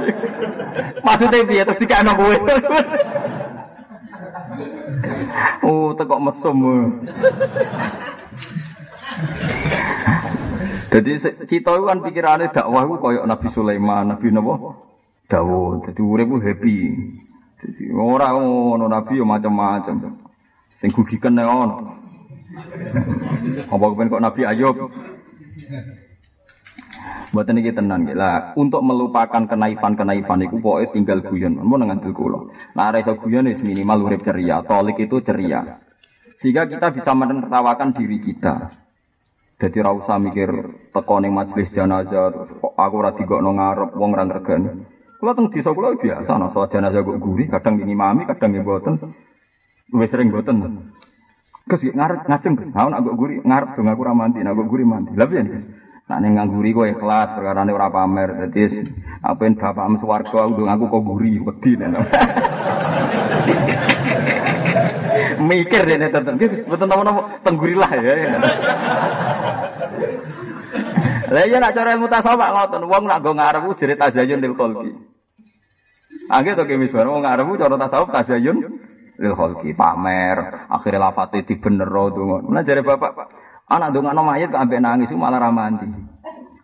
[1.03, 2.35] Maksudnya piye terus dikano kowe.
[5.63, 6.59] Oh, tekok mesum.
[10.91, 11.11] Jadi
[11.47, 14.51] kita itu kan pikirannya dakwah itu kayak Nabi Sulaiman, Nabi Nabi
[15.33, 15.89] Dawud.
[15.89, 16.77] Jadi urip itu happy.
[17.65, 20.21] Jadi orang ngono Nabi yo macam-macam.
[20.77, 21.97] Sing gugiken ono.
[23.73, 24.77] Apa kok Nabi Ayub?
[27.33, 28.53] Buat ini kita tenan lah.
[28.53, 31.57] Untuk melupakan kenaifan-kenaifan itu pokoknya tinggal guyon.
[31.57, 32.53] Mau ngantil kulo.
[32.77, 34.61] Nah, rasa guyon itu minimal urip ceria.
[34.61, 35.81] Tolik itu ceria.
[36.37, 38.85] Sehingga kita bisa menertawakan diri kita.
[39.57, 40.49] Jadi ra usah mikir
[40.91, 44.92] teko ning majelis jenazah aku ora digokno ngarep wong ra ngregani.
[45.23, 48.99] Kula teng desa kula biasa ana salat jenazah kok guri, kadang ini mami, kadang mboten.
[49.95, 50.91] Wis sering mboten.
[51.63, 54.83] Kes ngarep ngajeng, ha nak kok guri ngarep dong aku ra mandi, nak kok guri
[54.83, 55.15] mandi.
[55.15, 55.47] Lah piye?
[56.11, 58.35] Nah ning ngangguri kowe ikhlas perkara ora pamer.
[58.35, 58.83] Dadi
[59.23, 61.79] apen bapakmu swarga ndung aku kok guri wedi
[65.47, 66.35] Mikir dene tetep
[66.67, 68.13] betul napa tenggurilah ya.
[71.31, 75.12] Lah iya nak cara ilmu tasawuf ngoten, wong nak go ngarep jerit tazayun lil khalqi.
[76.31, 78.57] Angge to kemis bareng wong ngarep cara tasawuf tazayun
[79.19, 82.37] lil khalqi, pamer, akhirnya lafate dibenero donga.
[82.49, 83.13] Nah jare bapak,
[83.71, 85.87] Anak dong anak mayat ambek nangis malah ramanti.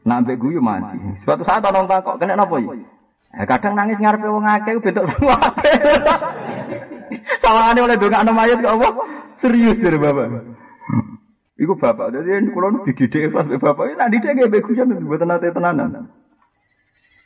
[0.04, 1.00] Nah ambek guyu mati.
[1.24, 2.76] Suatu saat orang kok kena apa ya?
[3.30, 5.38] Eh, kadang nangis ngarepe wong akeh bentuk semua.
[7.42, 8.90] Sawangane oleh dong anak mayat kok apa?
[9.40, 10.28] Serius dari bapak.
[11.60, 16.08] Iku bapak, jadi kalau nu dididik pas bapak, ini didik kayak begusan buat nate tenanan.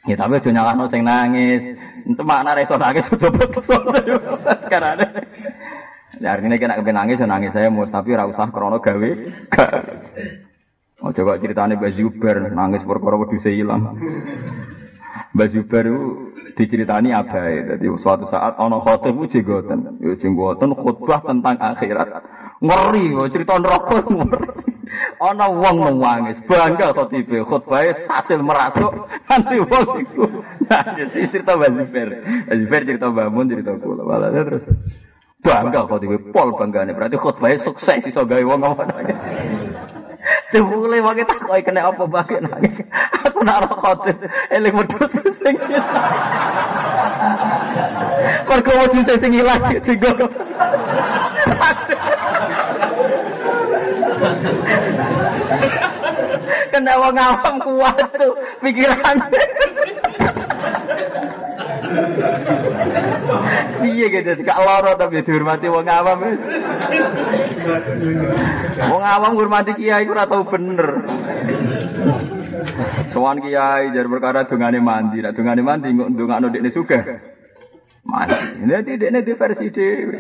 [0.04, 1.64] Ya tapi aja nyalahno sing nangis.
[2.04, 3.80] Entuk makna reso nangis sudah betul.
[4.72, 5.08] Karena
[6.22, 9.10] Ya artinya kena kepen nangis, ya nangis saya mus, tapi ora usah krono gawe.
[11.04, 13.99] Oh coba ceritanya Mbak Zuber nangis perkara wedhuse ilang.
[15.36, 16.04] Mbak Zuber itu
[16.56, 17.76] diceritani abai.
[17.76, 19.99] Jadi suatu saat ono khotib itu jenggoten.
[19.99, 22.08] Ya jenggoten khutbah tentang akhirat.
[22.64, 24.72] Ngeri, cerita neraka ngeri.
[25.22, 28.94] Ana wong nangis, bangga khotib khutbahnya hasil merasuk
[29.30, 30.26] nanti wong iku.
[30.70, 31.70] Nah, jadi cerita Mbak.
[31.91, 34.04] Mbak Zuber cerita Mbak Mun cerita kula.
[34.04, 34.64] Malah terus
[35.44, 36.96] Bangga dhewe pol banggane.
[36.96, 39.20] Berarti khotbahnya sukses iso gawe wong apa nangis.
[40.56, 42.80] Dibule wae tak kok kena apa bae nangis.
[43.28, 44.18] Aku nak ora khotib
[44.56, 45.12] eling wedhus
[45.44, 45.56] sing.
[48.48, 50.00] Mergo wedhus sing ilang sing
[56.74, 58.34] Kena wong awam kuat tuh
[58.65, 59.17] pikiran.
[63.86, 66.19] Iya gitu, gak loro tapi dihormati wong awam.
[68.89, 70.89] Wong awam ngurmati kiai ku ora tau bener.
[73.13, 77.03] Sowan kiai jar perkara dungane mandi, nek dungane mandi kok ndongakno dekne sugih.
[78.01, 78.65] Mandi.
[78.65, 80.17] Nek dekne di versi dhewe.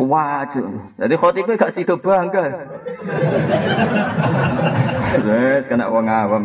[0.00, 2.44] Waduh, jadi khotibnya gak sido bangga.
[5.24, 6.44] Wes kena wong awam.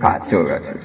[0.00, 0.78] Kacau kacau.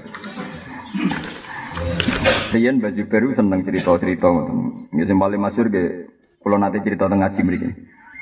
[2.56, 4.88] Rian baju baru seneng cerita-cerita ngoten.
[4.96, 6.08] Ya paling masyhur ge
[6.40, 7.70] kula nate cerita teng ngaji mriki.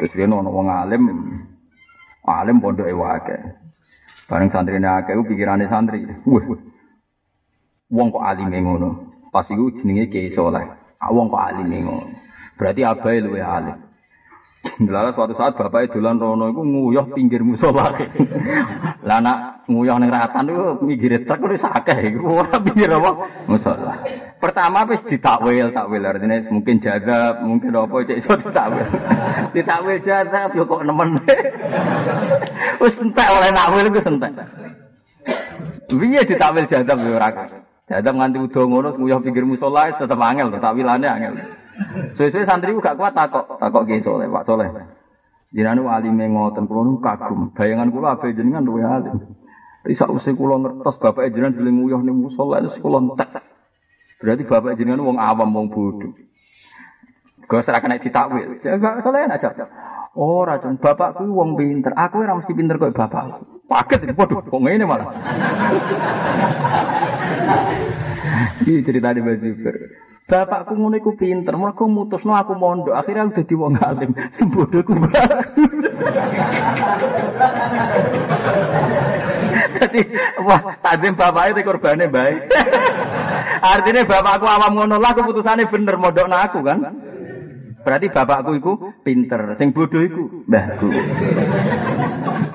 [0.02, 1.04] Terus riyen ana wong alim
[2.26, 3.38] alim pondoke wae.
[4.26, 6.08] Bareng santrine akeh pikirane santri.
[6.26, 6.46] Wah.
[7.94, 8.90] Wong kok alime ngono.
[9.30, 10.66] Pas iku jenenge Kiai Saleh.
[10.98, 12.10] Ah wong kok alime ngono.
[12.64, 13.76] Berarti abai luwe alim.
[14.80, 17.92] Lalu suatu saat bapak dolan rono iku nguyuh pinggir musola.
[19.08, 23.12] Lah anak nguyuh ning ratan iku pinggir truk wis akeh iku ora pinggir apa
[23.52, 24.00] musola.
[24.40, 28.88] Pertama wis ditakwil, takwil artinya mungkin jaga, mungkin apa cek iso ditakwil.
[29.60, 31.20] ditakwil jaga yo kok nemen.
[32.82, 34.32] Wis entek oleh nakwil iku entek.
[35.92, 37.30] Piye ditakwil jaga yo ora.
[37.92, 41.63] Jaga nganti udah ngono nguyuh pinggir musola tetep angel, takwilane angel.
[42.18, 44.70] Sesuai santri gak kuat takok, takok ki soleh, Pak Soleh.
[45.54, 47.54] Jenengan alime ngoten kula nu kagum.
[47.54, 49.38] Bayangan kula ape jenengan luwe alim.
[49.86, 53.30] Tapi sak usih kula ngertos bapak jenengan dhewe nguyuh ning musala itu kula entek.
[54.18, 56.10] Berarti bapak jenengan wong awam wong bodoh.
[57.46, 58.66] Kau serah kena ditakwil.
[58.66, 59.54] Enggak soleh aja.
[60.18, 61.94] Oh, racun bapak ku wong pinter.
[61.94, 63.46] Aku ora mesti pinter kok bapak.
[63.70, 65.14] Paket waduh kok ngene malah.
[68.66, 69.76] Iki cerita di Bajiber.
[70.24, 74.16] Bapakku ngono iku pinter, mergo mutusno aku mondok, akhirnya aku dadi wong alim.
[74.40, 74.96] Sing bodoh ku
[79.74, 80.00] Jadi,
[80.48, 82.40] wah, tadzim bapaknya itu korbannya baik.
[83.64, 87.03] Artinya bapakku awam ngono lah keputusannya bener mondok aku kan.
[87.84, 88.74] Berarti bapakku iku
[89.04, 90.88] pinter, sing bodoh iku mbahku.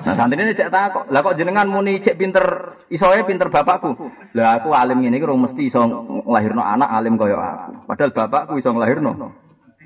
[0.01, 2.45] Nah santri ini cek takok, lah kok jenengan muni cek pinter,
[2.89, 3.93] isoe pinter bapakku.
[4.33, 5.85] Lah aku alim ini kira mesti iso
[6.25, 7.71] nglahirno anak alim kaya aku.
[7.85, 9.11] Padahal bapakku iso nglahirno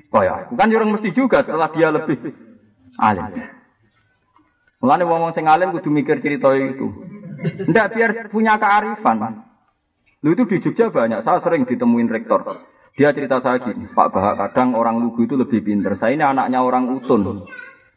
[0.08, 0.56] kaya aku.
[0.56, 2.16] Kan orang mesti juga setelah dia lebih
[2.96, 3.28] alim.
[4.80, 6.88] Mulane wong sing alim kudu mikir cerita itu.
[7.68, 9.44] Ndak biar punya kearifan.
[10.24, 12.64] Lu itu di Jogja banyak, saya sering ditemuin rektor.
[12.94, 15.98] Dia cerita saya gini, Pak Bahak kadang orang lugu itu lebih pinter.
[15.98, 17.42] Saya ini anaknya orang utun,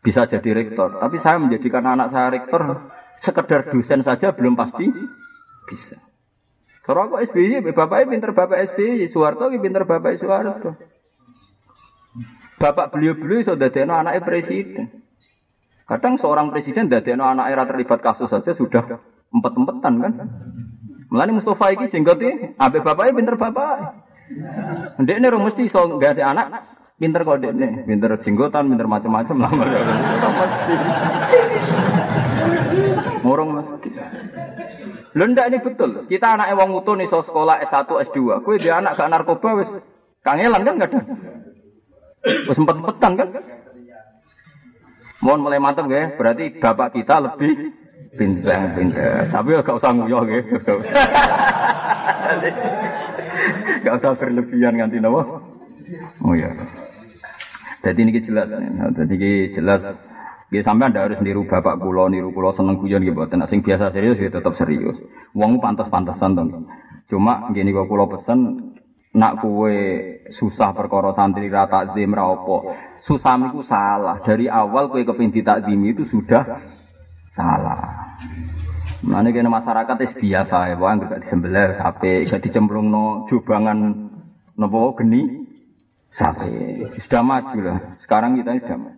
[0.02, 0.98] bisa jadi rektor.
[0.98, 2.90] Tapi saya menjadikan anak saya rektor,
[3.22, 4.90] sekedar dosen saja belum pasti
[5.70, 6.02] bisa.
[6.82, 10.72] Kalau aku SBY, bapaknya pinter bapak SBY, Soeharto pinter bapak Soeharto.
[12.58, 15.06] Bapak beliau-beliau sudah deno anaknya presiden.
[15.86, 20.14] Kadang seorang presiden deno anak era terlibat kasus saja sudah empat-empatan kan.
[21.14, 22.18] Melani Mustafa ini jenggot
[22.58, 24.07] abe bapaknya pinter bapak.
[24.98, 26.48] Ndek ini mesti so nggak ada anak,
[27.00, 29.52] pinter kok dek nih, pinter jenggotan, pinter macam-macam lah.
[29.56, 30.74] Mesti.
[33.24, 33.90] Ngurung mesti.
[35.18, 36.06] Lho ndak ini betul.
[36.12, 38.44] Kita anak wong utuh nih so sekolah S1, S2.
[38.44, 39.70] Kue dia anak gak narkoba wis
[40.22, 41.00] kangelan kan gak ada.
[42.52, 43.30] Wis empet-empetan kan?
[45.18, 47.74] Mohon mulai mantep ya, berarti bapak kita lebih
[48.18, 49.30] pinter, pinter.
[49.30, 50.42] Tapi gak usah nguyah ya.
[53.86, 55.24] Gak usah berlebihan nganti nawa.
[56.26, 56.52] Oh ya.
[57.86, 58.50] Jadi ini jelas.
[58.98, 59.82] Jadi ini jelas.
[60.48, 63.20] Ya sampai anda harus niru bapak kulo, niru kulo seneng guyon gitu.
[63.36, 64.96] Nah, sing biasa serius ya tetap serius.
[65.36, 66.72] Wong pantas-pantasan dong.
[67.12, 68.72] Cuma gini kok kulo pesen
[69.12, 69.76] nak kue
[70.32, 72.72] susah perkara santri rata zim raopo.
[73.04, 74.24] Susah itu salah.
[74.24, 76.77] Dari awal kue kepinti takdim itu sudah
[77.38, 78.18] salah.
[79.06, 84.10] Ini kena masyarakat es biasa ya, bang gak disembelih sampai gak dicemplung no jubangan
[84.58, 85.46] nopo geni
[86.10, 87.78] sampai sudah maju lah.
[88.02, 88.98] Sekarang kita sudah maju.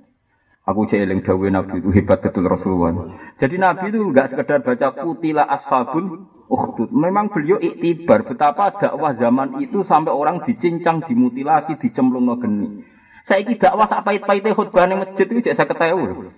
[0.69, 3.17] Aku jeeling dawe Nabi itu hebat betul Rasulullah.
[3.41, 6.93] Jadi Nabi itu nggak sekedar baca kutila ashabul ukhdud.
[6.93, 12.85] Memang beliau iktibar betapa dakwah zaman itu sampai orang dicincang, dimutilasi, dicemplung no geni.
[13.25, 16.29] Saya dakwah sak pahit-pahitnya khutbah di masjid itu saya ketahui.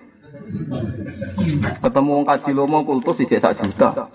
[1.81, 4.09] Ketemu wong kaji lomo kultus sih sak juta.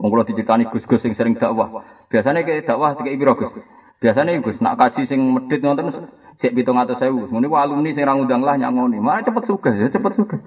[0.00, 1.84] Wong kula diceritani Gus-gus sing sering dakwah.
[2.08, 3.52] Biasanya kayak dakwah tiga ibu Gus.
[4.00, 6.08] Biasanya Gus nak kaji sing medit nonton
[6.40, 7.28] cek pitung atau sewu.
[7.28, 8.96] Muni alumni sing rangundang lah nyangoni.
[8.96, 10.40] Mana cepet suka ya cepet suka.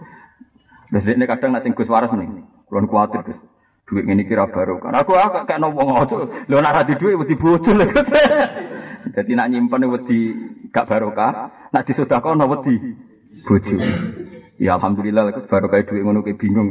[0.89, 2.45] Terus ini kadang nak sing Gus waras nih.
[2.65, 3.37] Kulon kuatir Gus.
[3.83, 4.95] Duit ini kira baru kan.
[4.95, 6.49] Aku agak kayak nopo ngojo.
[6.49, 7.77] Lo nak di duit wedi bocil.
[9.13, 10.33] Jadi nak nyimpen wedi
[10.73, 11.51] gak barokah.
[11.69, 12.97] Nak disodakon wedi
[13.45, 13.77] bojo.
[14.61, 16.69] Ya alhamdulillah aku baru kayak duit ngono kayak bingung.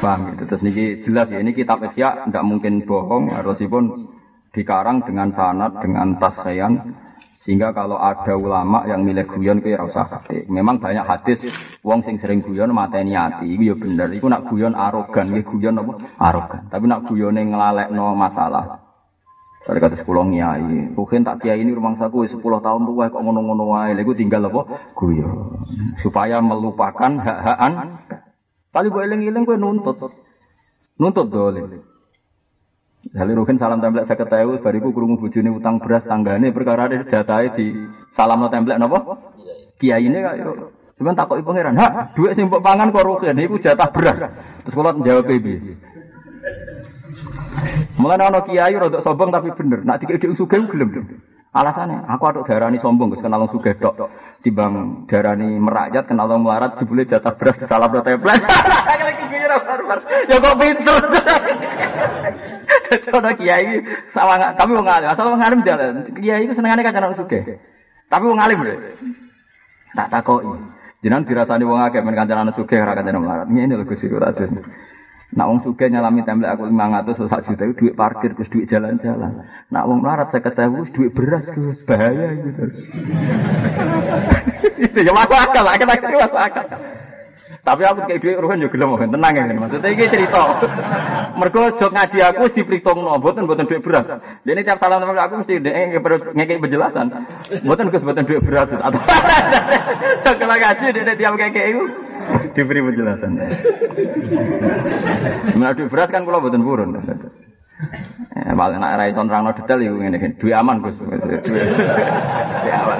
[0.00, 0.46] Paham ya?
[0.46, 4.08] Terus niki jelas ya ini kitab Ihya tidak mungkin bohong harusipun
[4.54, 6.96] dikarang dengan sanat dengan tasyayan
[7.44, 11.44] sehingga kalau ada ulama yang milih guyon kayak rasa Memang banyak hadis
[11.84, 14.08] wong sing sering guyon mateni ati iku ya bener.
[14.16, 15.92] Iku nak guyon arogan, nggih guyon apa?
[16.18, 16.62] Arogan.
[16.72, 18.85] Tapi nak guyone nglalekno masalah
[19.66, 23.74] dari kata sepuluh nyai, mungkin tak kiai ini rumah saku sepuluh tahun tua kok ngono-ngono
[23.74, 24.94] wae, lagu tinggal apa?
[24.94, 25.58] Guyo,
[25.98, 27.98] supaya melupakan hak-hakan.
[28.70, 29.98] Kali gue eling-eling gue nuntut,
[31.02, 31.82] nuntut dole.
[33.10, 37.54] Lalu Rukin salam templek saya ketahui, bariku kurungu bujuni utang beras tanggane perkara ada jatai
[37.58, 37.74] di
[38.14, 39.18] salam no templek nopo.
[39.82, 40.46] Kiai ini kayak
[40.96, 44.16] Cuman takut ibu pangeran, hak duit sih pangan kok Rukin, ini jatah beras.
[44.64, 45.76] Terus kalau jawab baby.
[47.96, 49.82] Mulane ana kiai rada sombong tapi bener.
[49.84, 51.22] Nak dikek sugih gelem.
[51.56, 54.12] Alasannya, aku aduk darani sombong, kenal sugih dok.
[54.44, 58.44] Timbang darani merakyat, kenal melarat, jebule jatah beras salam do template.
[60.26, 61.02] Ya kok pinter.
[63.16, 66.06] Ada kiai sama tapi wong alim, asal wong alim jalan.
[66.12, 67.58] Kiai itu senengane kancan orang sugih.
[68.06, 68.74] Tapi wong alim lho.
[69.96, 70.50] Tak takoki.
[71.00, 73.48] Jenengan dirasani wong akeh men kancan anak sugih ora kancan melarat.
[73.48, 74.66] Ngene lho Gus Raden.
[75.34, 79.42] Nak wong suge nyalami template aku 500 sak juta itu duit parkir terus duit jalan-jalan.
[79.74, 82.62] Nak wong melarat saya ketahui duit beras terus bahaya gitu.
[84.86, 86.66] itu ya masuk akal, akal akal masuk akal.
[87.66, 90.42] Tapi aku kayak duit ruhen juga gelem tenang ya maksudnya ini cerita.
[91.34, 94.06] Mergo jok ngaji aku diperhitungno mboten mboten duit beras.
[94.46, 95.74] Dene tiap salam temen aku mesti ndek
[96.38, 97.10] ngekek penjelasan.
[97.66, 99.02] Mboten Gus mboten duit beras atau.
[100.22, 102.05] Jok ngaji dene tiap ngekek iku
[102.56, 103.30] diberi penjelasan.
[105.56, 106.96] Menadu beras kan kalau buatan burun.
[108.36, 110.28] Ya, paling nak rai ton rangno detail iku ngene iki.
[110.40, 110.80] Duwe aman.
[110.80, 111.60] Duwe
[112.72, 112.98] aman.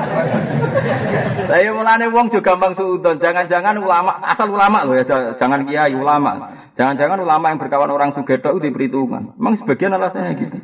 [1.48, 3.16] Saya mulane wong juga gampang suudon.
[3.16, 5.04] Jangan-jangan ulama, asal ulama loh ya,
[5.36, 6.52] jangan kiai ulama.
[6.76, 9.36] Jangan-jangan ulama yang berkawan orang sugedo itu diperhitungkan.
[9.40, 10.56] Memang sebagian alasannya gitu.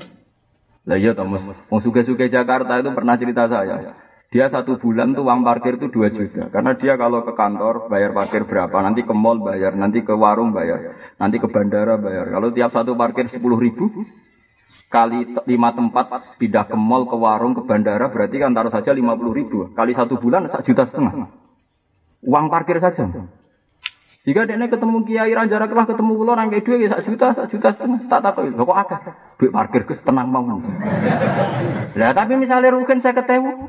[0.84, 1.24] Lah iya toh,
[1.70, 3.96] wong suge-suge Jakarta itu pernah cerita saya.
[4.32, 6.48] Dia satu bulan tuh uang parkir itu 2 juta.
[6.48, 10.56] Karena dia kalau ke kantor bayar parkir berapa, nanti ke mall bayar, nanti ke warung
[10.56, 12.32] bayar, nanti ke bandara bayar.
[12.32, 13.92] Kalau tiap satu parkir 10 ribu,
[14.88, 19.16] kali lima tempat pindah ke mall, ke warung, ke bandara berarti kan taruh saja lima
[19.20, 19.72] puluh ribu.
[19.72, 21.28] Kali satu bulan satu juta setengah.
[22.24, 23.08] Uang parkir saja.
[24.22, 27.74] Jika dia ketemu Kiai Ranjara kelah ketemu kulo nang dua ya satu juta, satu juta
[27.74, 28.06] setengah.
[28.06, 29.00] Tak tahu kok akeh.
[29.42, 30.62] Duit parkir ke tenang mau.
[31.98, 33.66] Lah tapi misalnya rugen saya ketemu.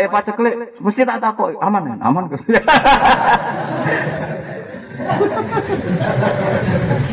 [0.00, 2.30] Ya paceklik, mesti tak takut, aman, aman,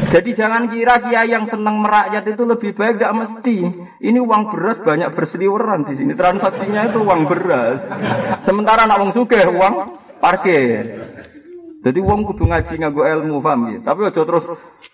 [0.07, 3.57] Jadi jangan kira kiai yang senang merakyat itu lebih baik, tidak mesti.
[4.03, 6.13] Ini uang beras banyak berseliweran di sini.
[6.15, 7.79] Transaksinya itu uang beras.
[8.47, 9.73] Sementara nak uang suge uang
[10.23, 10.85] parkir.
[11.83, 13.79] Jadi uang kudu ngaji nganggo ilmu paham ya.
[13.83, 14.43] Tapi aja terus.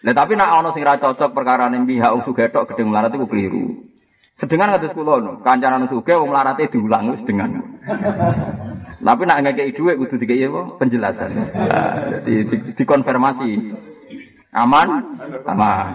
[0.04, 3.14] Nah, tapi nak ono sing ra cocok perkara ning pihak wong sugih tok gedeng melarat
[3.16, 3.93] iku keliru.
[4.42, 7.54] Sedengan kados kula no, kancanan sugih wong melarate diulang wis dengan.
[9.04, 10.80] Tapi nak ngekei dhuwit kudu dikei apa?
[10.82, 11.32] Penjelasan.
[12.10, 13.52] Jadi di, dikonfirmasi.
[14.58, 14.90] Aman?
[15.46, 15.86] Aman.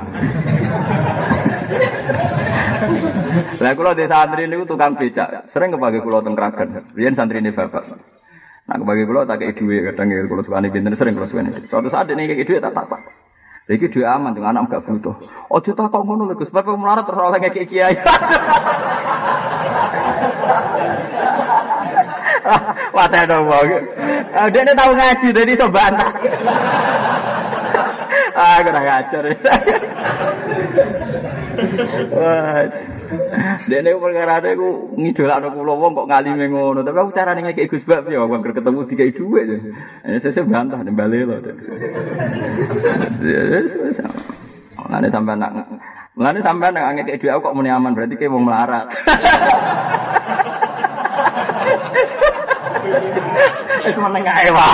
[3.58, 6.86] Lah kula di santri niku tukang becak, sering kepake kula teng Kragan.
[6.94, 7.90] Riyen santri ini bapak.
[8.70, 11.66] Nah kepake kula tak kei dhuwit kadang kula sukane pinten sering kula sukane.
[11.66, 13.02] Suatu saat ini kei dhuwit tak tak.
[13.68, 15.12] Iki dhuwit aman dengan anak gak butuh.
[15.52, 18.00] Ojo tak kok ngono lho Gus, bapak melarat terus oleh ngekei kiai.
[22.96, 23.68] Wadah dong bang.
[24.48, 26.08] Dia ini tahu ngaji, jadi iso bantah.
[28.40, 29.24] ah, kurang ngajar.
[32.14, 32.62] Wah.
[33.66, 36.86] Dia ini perkara ada aku ngidol anak pulau wong kok ngalime ngono.
[36.86, 39.56] Tapi aku cara nih kayak Gus Bab ya, aku ketemu tiga aja.
[40.06, 41.42] Ini saya bantah balik loh.
[44.78, 45.52] Mulane sampai nak,
[46.14, 48.86] mulane sampai nak ngekek dua aku kok muni aman berarti kayak mau melarat.
[53.84, 54.68] Itu menengah ewa.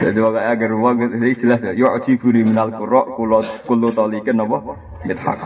[0.00, 1.76] Jadi wakai agar uang ini jelas ya.
[1.76, 4.58] Yu'jibu li minal qura kulo kullu talikin apa?
[5.04, 5.40] Mithaq.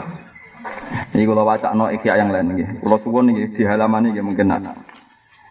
[1.11, 2.79] Ini kalau baca no ikhya yang lain nih.
[2.79, 4.79] Kalau suwon nih di halaman ini mungkin nak.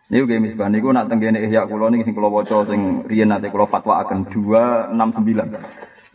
[0.08, 3.52] Ini juga misbah niku nak tenggene ihya kula niki sing kula waca sing riyen nate
[3.52, 4.96] kula fatwa akan 269.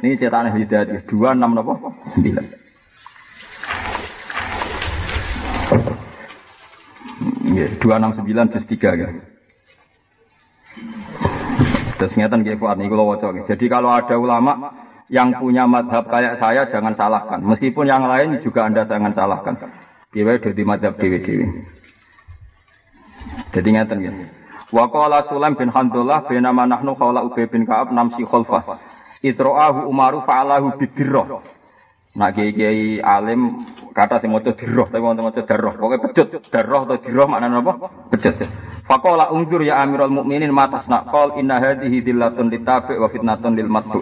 [0.01, 1.75] Ini cetakan hidayah 26 napa?
[2.17, 2.69] 9.
[7.83, 9.11] Dua enam sembilan plus tiga ya.
[11.99, 13.35] Terus ngeten nggih Fuad niku waca.
[13.35, 14.71] Jadi kalau ada ulama
[15.11, 17.43] yang punya madhab kayak saya jangan salahkan.
[17.43, 19.55] Meskipun yang lain juga Anda jangan salahkan.
[20.15, 21.47] Dewe dadi madhab dewe-dewe.
[23.51, 24.13] Jadi ngeten ya.
[24.69, 28.79] Wa qala Sulaim bin Handullah nama nahnu qala Ubay bin Ka'ab namsi khalfah.
[29.25, 31.43] Itra'ahu Umaru fa'alahu bidirrah.
[32.15, 33.67] Nak kiai alim
[33.99, 35.75] kata sing maca dirah tapi wonten maca darah.
[35.75, 37.73] Pokoke pecut, darah atau dirah maknane apa?
[38.15, 38.35] Pecut.
[38.87, 43.67] Faqala unzur ya Amirul Mukminin matas nak qol inna hadhihi dillatun litabi wa fitnatun lil
[43.67, 44.01] matbu.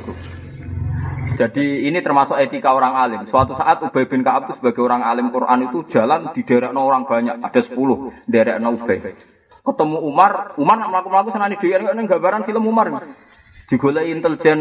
[1.36, 3.20] Jadi ini termasuk etika orang alim.
[3.28, 7.04] Suatu saat Ubay bin Ka'ab itu sebagai orang alim Quran itu jalan di daerah orang
[7.04, 7.76] banyak, ada 10
[8.24, 9.12] daerah Ubay.
[9.60, 12.88] Ketemu Umar, Umar nak mlaku-mlaku senani dhewe ning gambaran film Umar.
[13.68, 14.60] Digoleki intelijen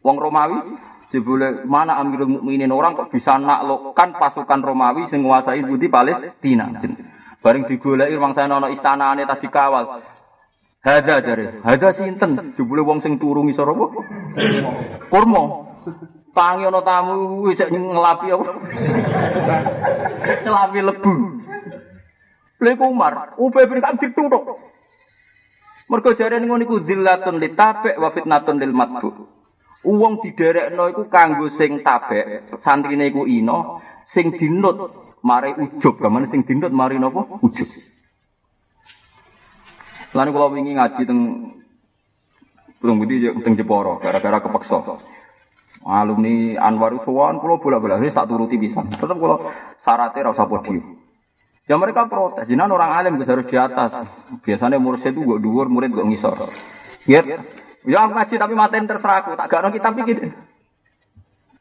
[0.00, 0.78] wong Romawi,
[1.14, 6.74] Jebule mana Amirul Mukminin orang kok bisa naklukkan pasukan Romawi sing nguasai budi Palestina.
[7.38, 10.02] Bareng digoleki mangsa ana istanane tadi kawal.
[10.82, 11.62] Hada jare.
[11.62, 12.58] Hada sinten?
[12.58, 13.86] Jebule wong sing turu ngisor apa?
[15.06, 15.42] Kurma.
[16.34, 18.46] Tangi ana tamu wis ngelapi apa?
[20.42, 21.14] Ngelapi lebu.
[22.58, 24.58] Lek Umar, Ubay bin Ka'ab dituthuk.
[25.86, 29.33] Mergo jare ngono iku zillatun litabek wa fitnatun lil matbu.
[29.84, 34.76] Uang diderekno iku kanggo sing tabek, santrine iku ino, sing dinut
[35.20, 37.40] mari ujub, gamane sing dinut mari napa?
[37.44, 37.68] Ujub.
[40.14, 41.20] Lan kula wingi ngaji teng
[42.84, 45.00] Belum budi teng Jeporo gara-gara kepeksa.
[45.88, 48.92] Alumni Anwar Uswan kula bola-bola wis tak turuti pisan.
[48.92, 49.40] Tetep kula
[49.80, 51.00] syaratnya ora usah podium.
[51.64, 54.04] Ya mereka protes, jinan orang alim harus di atas.
[54.44, 56.52] Biasanya murid itu gue dhuwur, murid gue ngisor.
[57.08, 57.24] Ya,
[57.84, 60.32] Ya aku ngaji tapi maten terserah aku, tak gak kita pikir.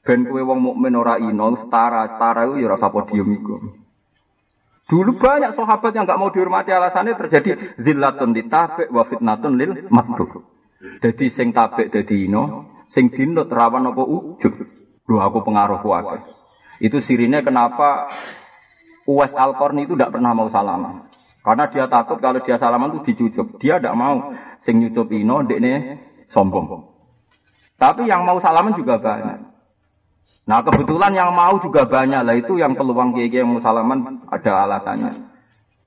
[0.04, 3.56] Ben kue wong mukmin ora ino, setara, setara itu ya rasa podium iku.
[4.84, 10.44] Dulu banyak sahabat yang gak mau dihormati alasannya terjadi zillatun ditabek wa fitnatun lil matbuk.
[11.00, 14.54] Dadi sing tabek dadi ino, sing dinut rawan apa ujub.
[15.08, 16.24] Lho aku pengaruh kuat.
[16.84, 18.12] Itu sirine kenapa
[19.04, 21.12] Uwais Al-Qarni itu tidak pernah mau salaman.
[21.44, 23.60] Karena dia takut kalau dia salaman itu dicucup.
[23.60, 24.32] Dia tidak mau
[24.64, 26.00] sing nyucup ino, dekne
[26.34, 26.90] sombong.
[27.78, 29.54] Tapi yang mau salaman juga banyak.
[30.44, 34.52] Nah kebetulan yang mau juga banyak lah itu yang peluang kiai yang mau salaman ada
[34.68, 35.32] alasannya.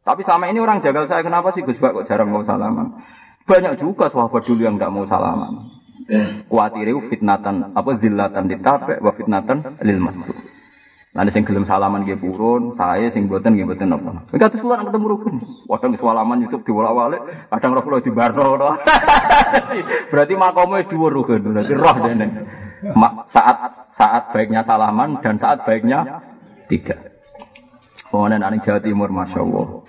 [0.06, 3.02] Tapi sama ini orang jagal saya kenapa sih Gus kok jarang mau salaman?
[3.44, 5.76] Banyak juga sahabat dulu yang tidak mau salaman.
[6.46, 10.55] Kuatiriu fitnatan apa zillatan ditape wa fitnatan lil masuk.
[11.16, 14.28] Nanti sing gelem salaman nggih purun, saya sing boten nggih boten apa.
[14.36, 15.34] Enggak terus anak ketemu rukun.
[15.64, 18.44] Kadang salaman YouTube diwolak-walik, kadang roh kula dibarno.
[20.12, 21.40] Berarti makomnya dhuwur rukun.
[21.40, 22.26] Berarti roh dene.
[23.32, 23.56] Saat
[23.96, 26.20] saat baiknya salaman dan saat baiknya
[26.68, 27.00] tidak.
[28.12, 29.82] Oh, anak Jawa Timur, masya Allah.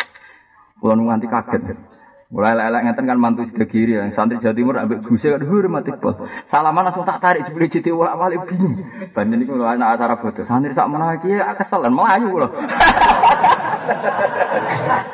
[0.79, 1.86] Kulo nganti kaget.
[2.27, 5.95] Mulai lelek ngeten kan mantu sudah kiri yang santri Jawa Timur ambek guse kan hormati
[5.95, 6.19] bos.
[6.51, 8.83] Salaman langsung tak tarik jebule jiti ulak walik bingung.
[9.15, 10.43] Banyak niku anak acara foto.
[10.43, 12.51] Santri sak menawa iki kesel lan melayu kula.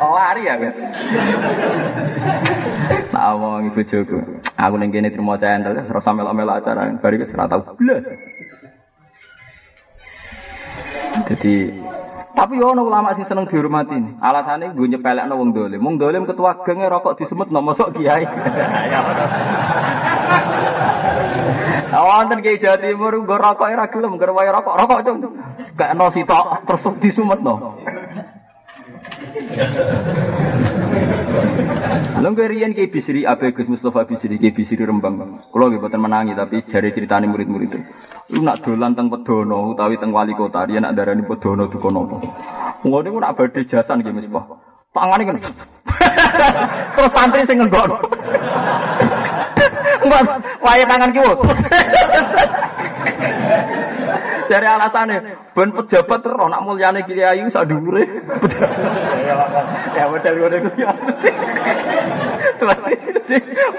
[0.01, 0.77] Lari ya guys.
[3.13, 4.17] Nah omong ibu jogo.
[4.57, 7.77] Aku ning terima cendel terus sampe melok acara bari wis ora tau.
[11.29, 11.53] Jadi
[12.33, 14.17] tapi yo ono ulama sing seneng dihormati.
[14.17, 15.85] Alasane gue nyepelekno wong dolim.
[15.85, 18.25] Wong dolim ketua genge rokok disemut no mosok kiai.
[21.93, 25.21] Wonten kiai Jawa Timur nggo rokok ora gelem, nggo rokok, rokok cung.
[25.77, 27.53] Gak ono sitok terus disumetno.
[32.23, 35.39] Lha kok riyen ki Bisri Abe Gus Mustofa Bisri ki Bisri Rembang.
[35.51, 37.73] Kula nggih boten menangi tapi jare critane murid-murid.
[38.33, 42.17] Lu nak dolan teng Pedono utawi teng wali kota riyen nak darani Pedono duka napa.
[42.85, 44.45] Ngono niku nak badhe jasan nggih Misbah.
[44.93, 45.37] Tangane kan.
[46.95, 47.89] Terus santri sing ngenggok.
[50.03, 50.23] Enggak,
[50.65, 51.31] wae tangan kiwo.
[54.49, 55.19] Dari alasannya,
[55.55, 58.03] ben pejabat terus nak mulyane Kiai dhuwure.
[59.93, 60.91] Ya model ngono iku ya.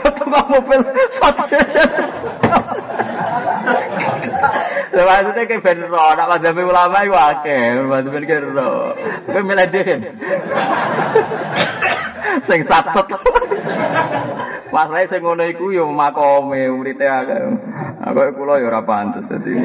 [0.02, 0.80] Foto mobil
[1.18, 1.58] sate.
[4.94, 8.94] Lha maksudnya kayak ben ro, nak madhabe ulama iku akeh, madhabe ben ro.
[9.26, 9.94] Kowe milih dhewe.
[12.48, 13.08] Sing satut.
[14.74, 17.40] Masalahnya sing ngono iku yo makome urite akeh.
[18.10, 19.54] Aku kula yo ora pantes dadi.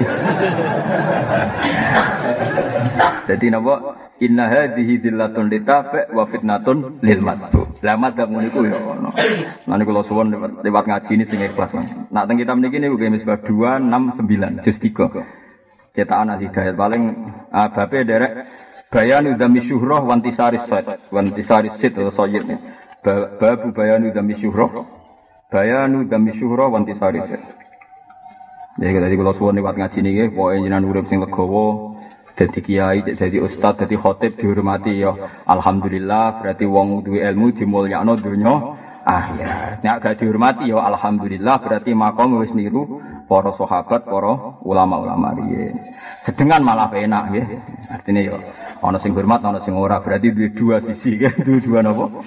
[3.28, 4.09] Dadi napa?
[4.20, 7.80] Inna hadhihi dillatun litafa wa fitnatun lil matbu.
[7.80, 9.16] Lah madzhab ngono iku yo ono.
[9.64, 11.72] Lan kula suwun lewat ngaji ini sing ikhlas.
[12.12, 15.96] Nak teng kitab niki niku nggih misbah 269 juz 3.
[15.96, 17.04] Cetakan hidayat paling
[17.50, 18.32] uh, bape derek
[18.92, 22.46] bayanu dzami syuhrah wantisari sad wantisari sit atau sayyid
[23.40, 24.70] babu bayanu dzami syuhrah
[25.50, 27.44] bayanu dzami syuhrah wantisari sad
[28.80, 31.89] Ya tadi kalau suwon lewat ngaji nih, pokoknya jinan urip sing legowo,
[32.40, 35.12] jadi kiai, jadi ustad, jadi khotib dihormati ya.
[35.44, 38.56] Alhamdulillah, berarti wong duwe ilmu dimulyakno dunya
[39.04, 39.84] akhirat.
[39.84, 45.76] Nek gak dihormati ya alhamdulillah, berarti makom wis niru para sahabat, para ulama-ulama riyen.
[46.24, 47.44] Sedengan malah enak ya.
[47.92, 48.36] Artinya ya
[48.80, 52.24] ana sing hormat, ana sing ora, berarti duwe dua sisi dua dua napa?